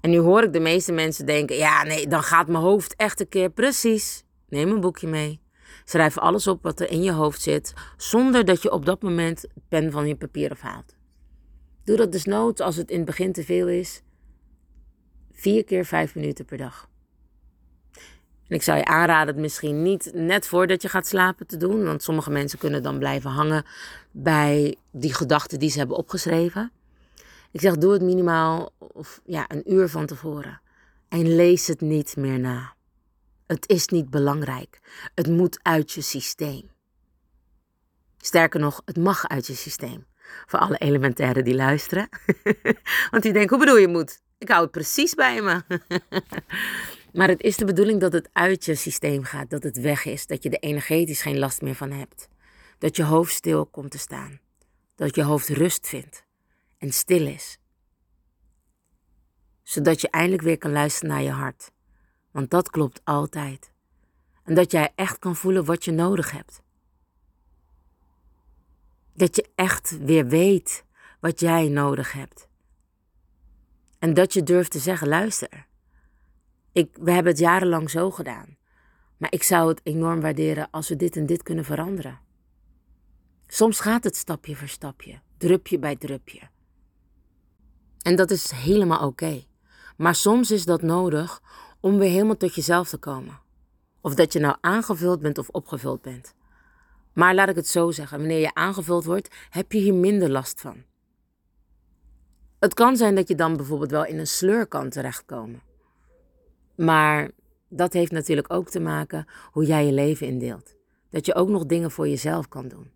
En 0.00 0.10
nu 0.10 0.18
hoor 0.18 0.42
ik 0.42 0.52
de 0.52 0.60
meeste 0.60 0.92
mensen 0.92 1.26
denken: 1.26 1.56
ja, 1.56 1.82
nee, 1.82 2.06
dan 2.06 2.22
gaat 2.22 2.46
mijn 2.46 2.62
hoofd 2.64 2.94
echt 2.96 3.20
een 3.20 3.28
keer 3.28 3.50
precies. 3.50 4.24
Neem 4.48 4.70
een 4.70 4.80
boekje 4.80 5.08
mee. 5.08 5.40
Schrijf 5.84 6.18
alles 6.18 6.46
op 6.46 6.62
wat 6.62 6.80
er 6.80 6.90
in 6.90 7.02
je 7.02 7.12
hoofd 7.12 7.42
zit, 7.42 7.74
zonder 7.96 8.44
dat 8.44 8.62
je 8.62 8.72
op 8.72 8.86
dat 8.86 9.02
moment 9.02 9.46
pen 9.68 9.92
van 9.92 10.06
je 10.06 10.16
papier 10.16 10.50
afhaalt. 10.50 10.94
Doe 11.84 11.96
dat 11.96 12.12
dus 12.12 12.24
nooit 12.24 12.60
als 12.60 12.76
het 12.76 12.90
in 12.90 12.96
het 12.96 13.06
begin 13.06 13.32
te 13.32 13.44
veel 13.44 13.68
is. 13.68 14.02
Vier 15.32 15.64
keer 15.64 15.84
vijf 15.84 16.14
minuten 16.14 16.44
per 16.44 16.58
dag. 16.58 16.88
En 18.48 18.54
ik 18.56 18.62
zou 18.62 18.78
je 18.78 18.84
aanraden 18.84 19.34
het 19.34 19.42
misschien 19.42 19.82
niet 19.82 20.10
net 20.14 20.46
voordat 20.46 20.82
je 20.82 20.88
gaat 20.88 21.06
slapen 21.06 21.46
te 21.46 21.56
doen, 21.56 21.84
want 21.84 22.02
sommige 22.02 22.30
mensen 22.30 22.58
kunnen 22.58 22.82
dan 22.82 22.98
blijven 22.98 23.30
hangen 23.30 23.64
bij 24.10 24.76
die 24.90 25.14
gedachten 25.14 25.58
die 25.58 25.70
ze 25.70 25.78
hebben 25.78 25.96
opgeschreven. 25.96 26.72
Ik 27.54 27.60
zeg, 27.60 27.76
doe 27.76 27.92
het 27.92 28.02
minimaal 28.02 28.72
of, 28.78 29.20
ja, 29.24 29.44
een 29.48 29.72
uur 29.72 29.88
van 29.88 30.06
tevoren. 30.06 30.60
En 31.08 31.34
lees 31.34 31.66
het 31.66 31.80
niet 31.80 32.16
meer 32.16 32.38
na. 32.40 32.74
Het 33.46 33.68
is 33.68 33.86
niet 33.86 34.10
belangrijk. 34.10 34.80
Het 35.14 35.26
moet 35.26 35.58
uit 35.62 35.92
je 35.92 36.00
systeem. 36.00 36.70
Sterker 38.18 38.60
nog, 38.60 38.82
het 38.84 38.96
mag 38.96 39.28
uit 39.28 39.46
je 39.46 39.54
systeem. 39.54 40.06
Voor 40.46 40.58
alle 40.58 40.76
elementairen 40.78 41.44
die 41.44 41.54
luisteren. 41.54 42.08
Want 43.10 43.22
die 43.22 43.32
denken, 43.32 43.56
hoe 43.56 43.64
bedoel 43.64 43.80
je 43.80 43.88
moet? 43.88 44.20
Ik 44.38 44.48
hou 44.48 44.62
het 44.62 44.70
precies 44.70 45.14
bij 45.14 45.42
me. 45.42 45.62
maar 47.18 47.28
het 47.28 47.42
is 47.42 47.56
de 47.56 47.64
bedoeling 47.64 48.00
dat 48.00 48.12
het 48.12 48.28
uit 48.32 48.64
je 48.64 48.74
systeem 48.74 49.24
gaat. 49.24 49.50
Dat 49.50 49.62
het 49.62 49.80
weg 49.80 50.04
is. 50.04 50.26
Dat 50.26 50.42
je 50.42 50.50
er 50.50 50.68
energetisch 50.68 51.22
geen 51.22 51.38
last 51.38 51.62
meer 51.62 51.74
van 51.74 51.90
hebt. 51.90 52.28
Dat 52.78 52.96
je 52.96 53.04
hoofd 53.04 53.32
stil 53.32 53.66
komt 53.66 53.90
te 53.90 53.98
staan. 53.98 54.40
Dat 54.94 55.14
je 55.14 55.22
hoofd 55.22 55.48
rust 55.48 55.88
vindt. 55.88 56.23
En 56.84 56.92
stil 56.92 57.26
is. 57.26 57.58
Zodat 59.62 60.00
je 60.00 60.10
eindelijk 60.10 60.42
weer 60.42 60.58
kan 60.58 60.72
luisteren 60.72 61.08
naar 61.10 61.22
je 61.22 61.30
hart. 61.30 61.72
Want 62.30 62.50
dat 62.50 62.70
klopt 62.70 63.00
altijd. 63.04 63.72
En 64.42 64.54
dat 64.54 64.70
jij 64.70 64.92
echt 64.94 65.18
kan 65.18 65.36
voelen 65.36 65.64
wat 65.64 65.84
je 65.84 65.92
nodig 65.92 66.30
hebt. 66.30 66.62
Dat 69.12 69.36
je 69.36 69.50
echt 69.54 69.98
weer 69.98 70.26
weet 70.26 70.84
wat 71.20 71.40
jij 71.40 71.68
nodig 71.68 72.12
hebt. 72.12 72.48
En 73.98 74.14
dat 74.14 74.32
je 74.32 74.42
durft 74.42 74.70
te 74.70 74.78
zeggen: 74.78 75.08
luister, 75.08 75.66
ik, 76.72 76.96
we 77.00 77.10
hebben 77.10 77.32
het 77.32 77.40
jarenlang 77.40 77.90
zo 77.90 78.10
gedaan. 78.10 78.56
Maar 79.16 79.32
ik 79.32 79.42
zou 79.42 79.68
het 79.68 79.80
enorm 79.82 80.20
waarderen 80.20 80.70
als 80.70 80.88
we 80.88 80.96
dit 80.96 81.16
en 81.16 81.26
dit 81.26 81.42
kunnen 81.42 81.64
veranderen. 81.64 82.20
Soms 83.46 83.80
gaat 83.80 84.04
het 84.04 84.16
stapje 84.16 84.56
voor 84.56 84.68
stapje, 84.68 85.20
drupje 85.36 85.78
bij 85.78 85.96
drupje. 85.96 86.52
En 88.04 88.16
dat 88.16 88.30
is 88.30 88.50
helemaal 88.50 89.06
oké. 89.06 89.44
Maar 89.96 90.14
soms 90.14 90.50
is 90.50 90.64
dat 90.64 90.82
nodig 90.82 91.40
om 91.80 91.98
weer 91.98 92.10
helemaal 92.10 92.36
tot 92.36 92.54
jezelf 92.54 92.88
te 92.88 92.98
komen. 92.98 93.40
Of 94.00 94.14
dat 94.14 94.32
je 94.32 94.38
nou 94.38 94.56
aangevuld 94.60 95.20
bent 95.20 95.38
of 95.38 95.48
opgevuld 95.48 96.02
bent. 96.02 96.34
Maar 97.12 97.34
laat 97.34 97.48
ik 97.48 97.56
het 97.56 97.68
zo 97.68 97.90
zeggen: 97.90 98.18
wanneer 98.18 98.40
je 98.40 98.54
aangevuld 98.54 99.04
wordt, 99.04 99.34
heb 99.50 99.72
je 99.72 99.78
hier 99.78 99.94
minder 99.94 100.30
last 100.30 100.60
van. 100.60 100.82
Het 102.58 102.74
kan 102.74 102.96
zijn 102.96 103.14
dat 103.14 103.28
je 103.28 103.34
dan 103.34 103.56
bijvoorbeeld 103.56 103.90
wel 103.90 104.04
in 104.04 104.18
een 104.18 104.26
sleur 104.26 104.66
kan 104.66 104.88
terechtkomen. 104.88 105.62
Maar 106.74 107.30
dat 107.68 107.92
heeft 107.92 108.12
natuurlijk 108.12 108.52
ook 108.52 108.68
te 108.68 108.80
maken 108.80 109.26
hoe 109.50 109.64
jij 109.64 109.86
je 109.86 109.92
leven 109.92 110.26
indeelt. 110.26 110.74
Dat 111.10 111.26
je 111.26 111.34
ook 111.34 111.48
nog 111.48 111.66
dingen 111.66 111.90
voor 111.90 112.08
jezelf 112.08 112.48
kan 112.48 112.68
doen. 112.68 112.90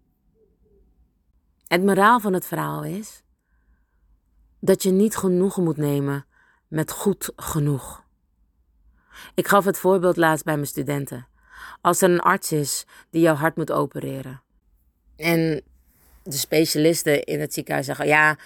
Het 1.67 1.85
moraal 1.85 2.21
van 2.21 2.33
het 2.33 2.47
verhaal 2.47 2.85
is 2.85 3.23
dat 4.61 4.83
je 4.83 4.91
niet 4.91 5.17
genoegen 5.17 5.63
moet 5.63 5.77
nemen 5.77 6.27
met 6.69 6.91
goed 6.91 7.33
genoeg. 7.37 8.05
Ik 9.35 9.49
gaf 9.49 9.65
het 9.65 9.79
voorbeeld 9.79 10.17
laatst 10.17 10.45
bij 10.45 10.55
mijn 10.55 10.67
studenten. 10.67 11.27
Als 11.81 12.03
er 12.03 12.11
een 12.11 12.21
arts 12.21 12.53
is 12.53 12.87
die 13.11 13.21
jouw 13.21 13.35
hart 13.35 13.57
moet 13.57 13.73
opereren. 13.73 14.43
En 15.17 15.63
de 16.23 16.37
specialisten 16.37 17.25
in 17.25 17.41
het 17.41 17.55
ziekenhuis 17.55 17.87
zeggen: 17.87 18.07
ja, 18.07 18.37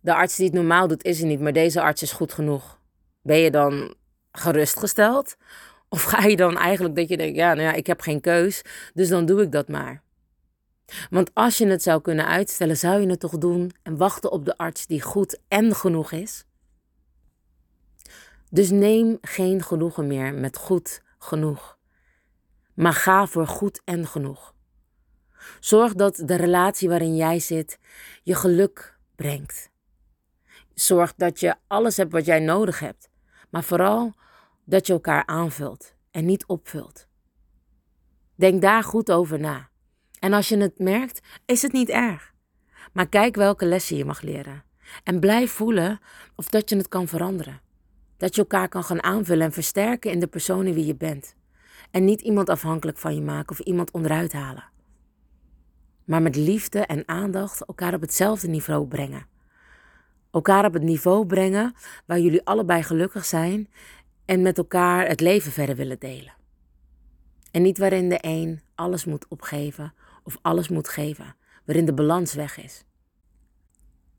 de 0.00 0.14
arts 0.14 0.36
die 0.36 0.46
het 0.46 0.54
normaal 0.54 0.88
doet 0.88 1.04
is 1.04 1.20
er 1.20 1.26
niet, 1.26 1.40
maar 1.40 1.52
deze 1.52 1.80
arts 1.80 2.02
is 2.02 2.12
goed 2.12 2.32
genoeg. 2.32 2.78
Ben 3.22 3.38
je 3.38 3.50
dan 3.50 3.94
gerustgesteld? 4.32 5.36
Of 5.88 6.02
ga 6.02 6.24
je 6.24 6.36
dan 6.36 6.58
eigenlijk 6.58 6.96
dat 6.96 7.08
je 7.08 7.16
denkt: 7.16 7.36
ja, 7.36 7.54
nou 7.54 7.66
ja, 7.66 7.72
ik 7.72 7.86
heb 7.86 8.00
geen 8.00 8.20
keus, 8.20 8.62
dus 8.94 9.08
dan 9.08 9.26
doe 9.26 9.42
ik 9.42 9.52
dat 9.52 9.68
maar. 9.68 10.02
Want 11.10 11.30
als 11.34 11.58
je 11.58 11.66
het 11.66 11.82
zou 11.82 12.00
kunnen 12.00 12.26
uitstellen, 12.26 12.76
zou 12.76 13.00
je 13.00 13.06
het 13.06 13.20
toch 13.20 13.38
doen 13.38 13.72
en 13.82 13.96
wachten 13.96 14.32
op 14.32 14.44
de 14.44 14.56
arts 14.56 14.86
die 14.86 15.02
goed 15.02 15.40
en 15.48 15.74
genoeg 15.74 16.12
is? 16.12 16.44
Dus 18.50 18.70
neem 18.70 19.18
geen 19.20 19.62
genoegen 19.62 20.06
meer 20.06 20.34
met 20.34 20.56
goed 20.56 21.02
genoeg. 21.18 21.78
Maar 22.74 22.92
ga 22.92 23.26
voor 23.26 23.46
goed 23.46 23.80
en 23.84 24.06
genoeg. 24.06 24.54
Zorg 25.60 25.94
dat 25.94 26.22
de 26.24 26.34
relatie 26.34 26.88
waarin 26.88 27.16
jij 27.16 27.38
zit 27.38 27.78
je 28.22 28.34
geluk 28.34 28.98
brengt. 29.14 29.70
Zorg 30.74 31.14
dat 31.14 31.40
je 31.40 31.56
alles 31.66 31.96
hebt 31.96 32.12
wat 32.12 32.24
jij 32.24 32.40
nodig 32.40 32.78
hebt. 32.78 33.08
Maar 33.50 33.64
vooral 33.64 34.12
dat 34.64 34.86
je 34.86 34.92
elkaar 34.92 35.26
aanvult 35.26 35.94
en 36.10 36.24
niet 36.24 36.46
opvult. 36.46 37.06
Denk 38.34 38.62
daar 38.62 38.82
goed 38.82 39.10
over 39.10 39.40
na. 39.40 39.68
En 40.24 40.32
als 40.32 40.48
je 40.48 40.56
het 40.56 40.78
merkt, 40.78 41.20
is 41.46 41.62
het 41.62 41.72
niet 41.72 41.88
erg. 41.88 42.32
Maar 42.92 43.08
kijk 43.08 43.34
welke 43.34 43.66
lessen 43.66 43.96
je 43.96 44.04
mag 44.04 44.20
leren. 44.20 44.64
En 45.02 45.20
blijf 45.20 45.50
voelen 45.50 46.00
of 46.36 46.48
dat 46.48 46.70
je 46.70 46.76
het 46.76 46.88
kan 46.88 47.08
veranderen. 47.08 47.60
Dat 48.16 48.34
je 48.34 48.40
elkaar 48.40 48.68
kan 48.68 48.84
gaan 48.84 49.02
aanvullen 49.02 49.46
en 49.46 49.52
versterken 49.52 50.10
in 50.10 50.20
de 50.20 50.26
persoon 50.26 50.74
wie 50.74 50.86
je 50.86 50.94
bent. 50.96 51.36
En 51.90 52.04
niet 52.04 52.20
iemand 52.20 52.48
afhankelijk 52.48 52.98
van 52.98 53.14
je 53.14 53.20
maken 53.20 53.50
of 53.50 53.58
iemand 53.58 53.90
onderuit 53.90 54.32
halen. 54.32 54.64
Maar 56.04 56.22
met 56.22 56.36
liefde 56.36 56.80
en 56.80 57.08
aandacht 57.08 57.64
elkaar 57.64 57.94
op 57.94 58.00
hetzelfde 58.00 58.48
niveau 58.48 58.86
brengen. 58.86 59.26
Elkaar 60.30 60.64
op 60.64 60.72
het 60.72 60.82
niveau 60.82 61.26
brengen 61.26 61.74
waar 62.06 62.20
jullie 62.20 62.44
allebei 62.44 62.82
gelukkig 62.82 63.24
zijn 63.24 63.68
en 64.24 64.42
met 64.42 64.58
elkaar 64.58 65.08
het 65.08 65.20
leven 65.20 65.52
verder 65.52 65.76
willen 65.76 65.98
delen. 65.98 66.34
En 67.50 67.62
niet 67.62 67.78
waarin 67.78 68.08
de 68.08 68.18
een 68.20 68.60
alles 68.74 69.04
moet 69.04 69.28
opgeven 69.28 69.94
of 70.24 70.38
alles 70.42 70.68
moet 70.68 70.88
geven, 70.88 71.36
waarin 71.64 71.84
de 71.84 71.94
balans 71.94 72.34
weg 72.34 72.58
is. 72.58 72.84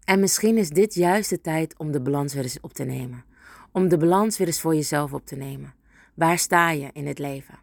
En 0.03 0.19
misschien 0.19 0.57
is 0.57 0.69
dit 0.69 0.93
juist 0.93 1.29
de 1.29 1.41
tijd 1.41 1.77
om 1.77 1.91
de 1.91 2.01
balans 2.01 2.33
weer 2.33 2.43
eens 2.43 2.59
op 2.59 2.73
te 2.73 2.83
nemen. 2.83 3.25
Om 3.71 3.87
de 3.87 3.97
balans 3.97 4.37
weer 4.37 4.47
eens 4.47 4.61
voor 4.61 4.75
jezelf 4.75 5.13
op 5.13 5.25
te 5.25 5.35
nemen. 5.35 5.73
Waar 6.13 6.37
sta 6.37 6.71
je 6.71 6.89
in 6.93 7.07
het 7.07 7.19
leven? 7.19 7.59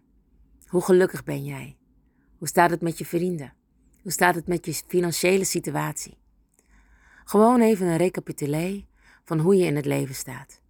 Hoe 0.67 0.83
gelukkig 0.83 1.25
ben 1.25 1.45
jij? 1.45 1.77
Hoe 2.39 2.49
staat 2.49 2.71
het 2.71 2.81
met 2.81 2.99
je 2.99 3.05
vrienden? 3.05 3.53
Hoe 4.03 4.13
staat 4.13 4.35
het 4.35 4.47
met 4.47 4.67
je 4.67 4.75
financiële 4.87 5.45
situatie? 5.45 6.19
Gewoon 7.25 7.61
even 7.61 7.87
een 7.87 7.97
recapitulé 7.97 8.85
van 9.25 9.39
hoe 9.39 9.57
je 9.57 9.65
in 9.65 9.77
het 9.77 9.87
leven 9.87 10.15
staat. 10.15 10.61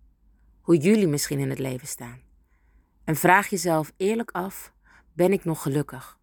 Hoe 0.60 0.76
jullie 0.76 1.06
misschien 1.06 1.38
in 1.38 1.50
het 1.50 1.58
leven 1.58 1.88
staan. 1.88 2.20
En 3.04 3.16
vraag 3.16 3.48
jezelf 3.48 3.92
eerlijk 3.96 4.30
af: 4.30 4.72
ben 5.12 5.32
ik 5.32 5.44
nog 5.44 5.62
gelukkig? 5.62 6.18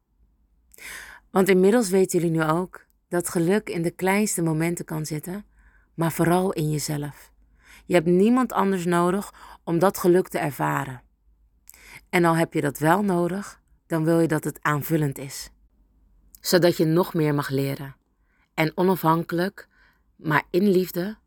Want 1.32 1.50
inmiddels 1.50 1.90
weten 1.90 2.20
jullie 2.20 2.38
nu 2.38 2.44
ook 2.44 2.86
dat 3.08 3.30
geluk 3.30 3.70
in 3.70 3.82
de 3.82 3.92
kleinste 3.92 4.42
momenten 4.42 4.86
kan 4.86 5.06
zitten, 5.06 5.46
maar 5.94 6.12
vooral 6.12 6.54
in 6.54 6.70
jezelf. 6.70 7.32
Je 7.86 7.94
hebt 7.94 8.08
niemand 8.08 8.54
anders 8.54 8.86
nodig 8.86 9.34
om 9.64 9.80
dat 9.80 9.98
geluk 9.98 10.28
te 10.28 10.38
ervaren. 10.38 11.02
En 12.10 12.26
al 12.26 12.36
heb 12.36 12.54
je 12.54 12.62
dat 12.62 12.80
wel 12.80 13.02
nodig, 13.02 13.62
dan 13.88 14.04
wil 14.04 14.20
je 14.20 14.28
dat 14.28 14.44
het 14.44 14.60
aanvullend 14.62 15.18
is. 15.18 15.50
Zodat 16.42 16.78
je 16.78 16.86
nog 16.86 17.14
meer 17.14 17.34
mag 17.34 17.50
leren. 17.50 17.96
En 18.54 18.72
onafhankelijk, 18.78 19.68
maar 20.16 20.44
in 20.50 20.68
liefde, 20.68 21.18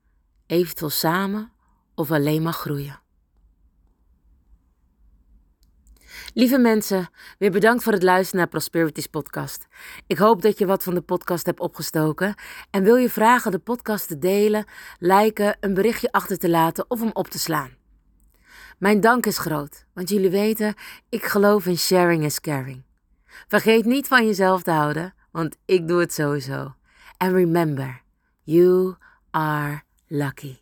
eventueel 0.47 0.91
samen 0.91 1.53
of 1.95 2.11
alleen 2.11 2.43
mag 2.43 2.57
groeien. 2.57 3.02
Lieve 6.35 6.59
mensen, 6.59 7.09
weer 7.39 7.51
bedankt 7.51 7.83
voor 7.83 7.93
het 7.93 8.03
luisteren 8.03 8.39
naar 8.41 8.49
Prosperities 8.49 9.07
podcast. 9.07 9.67
Ik 10.07 10.19
hoop 10.19 10.43
dat 10.43 10.59
je 10.59 10.67
wat 10.67 10.83
van 10.83 10.95
de 10.95 11.01
podcast 11.01 11.47
hebt 11.47 11.61
opgestoken. 11.61 12.35
En 12.71 12.83
wil 12.83 12.97
je 12.97 13.11
vragen 13.11 13.51
de 13.51 13.59
podcast 13.59 14.09
te 14.09 14.19
delen, 14.19 14.65
liken, 14.99 15.57
een 15.61 15.75
berichtje 15.75 16.13
achter 16.13 16.39
te 16.39 16.49
laten 16.49 16.85
of 16.89 17.01
hem 17.01 17.11
op 17.13 17.29
te 17.29 17.39
slaan. 17.39 17.71
Mijn 18.79 19.01
dank 19.01 19.27
is 19.27 19.39
groot, 19.39 19.87
want 19.95 20.09
jullie 20.09 20.31
weten, 20.31 20.75
ik 21.09 21.25
geloof 21.25 21.67
in 21.67 21.79
sharing 21.79 22.25
is 22.25 22.41
caring. 22.41 22.83
Vergeet 23.49 23.85
niet 23.85 24.09
van 24.09 24.27
jezelf 24.27 24.63
te 24.63 24.71
houden, 24.71 25.15
want 25.31 25.57
ik 25.65 25.89
doe 25.89 26.01
het 26.01 26.13
sowieso. 26.13 26.75
And 27.17 27.33
remember, 27.33 28.03
you 28.43 28.95
are 29.31 29.83
lucky. 30.07 30.62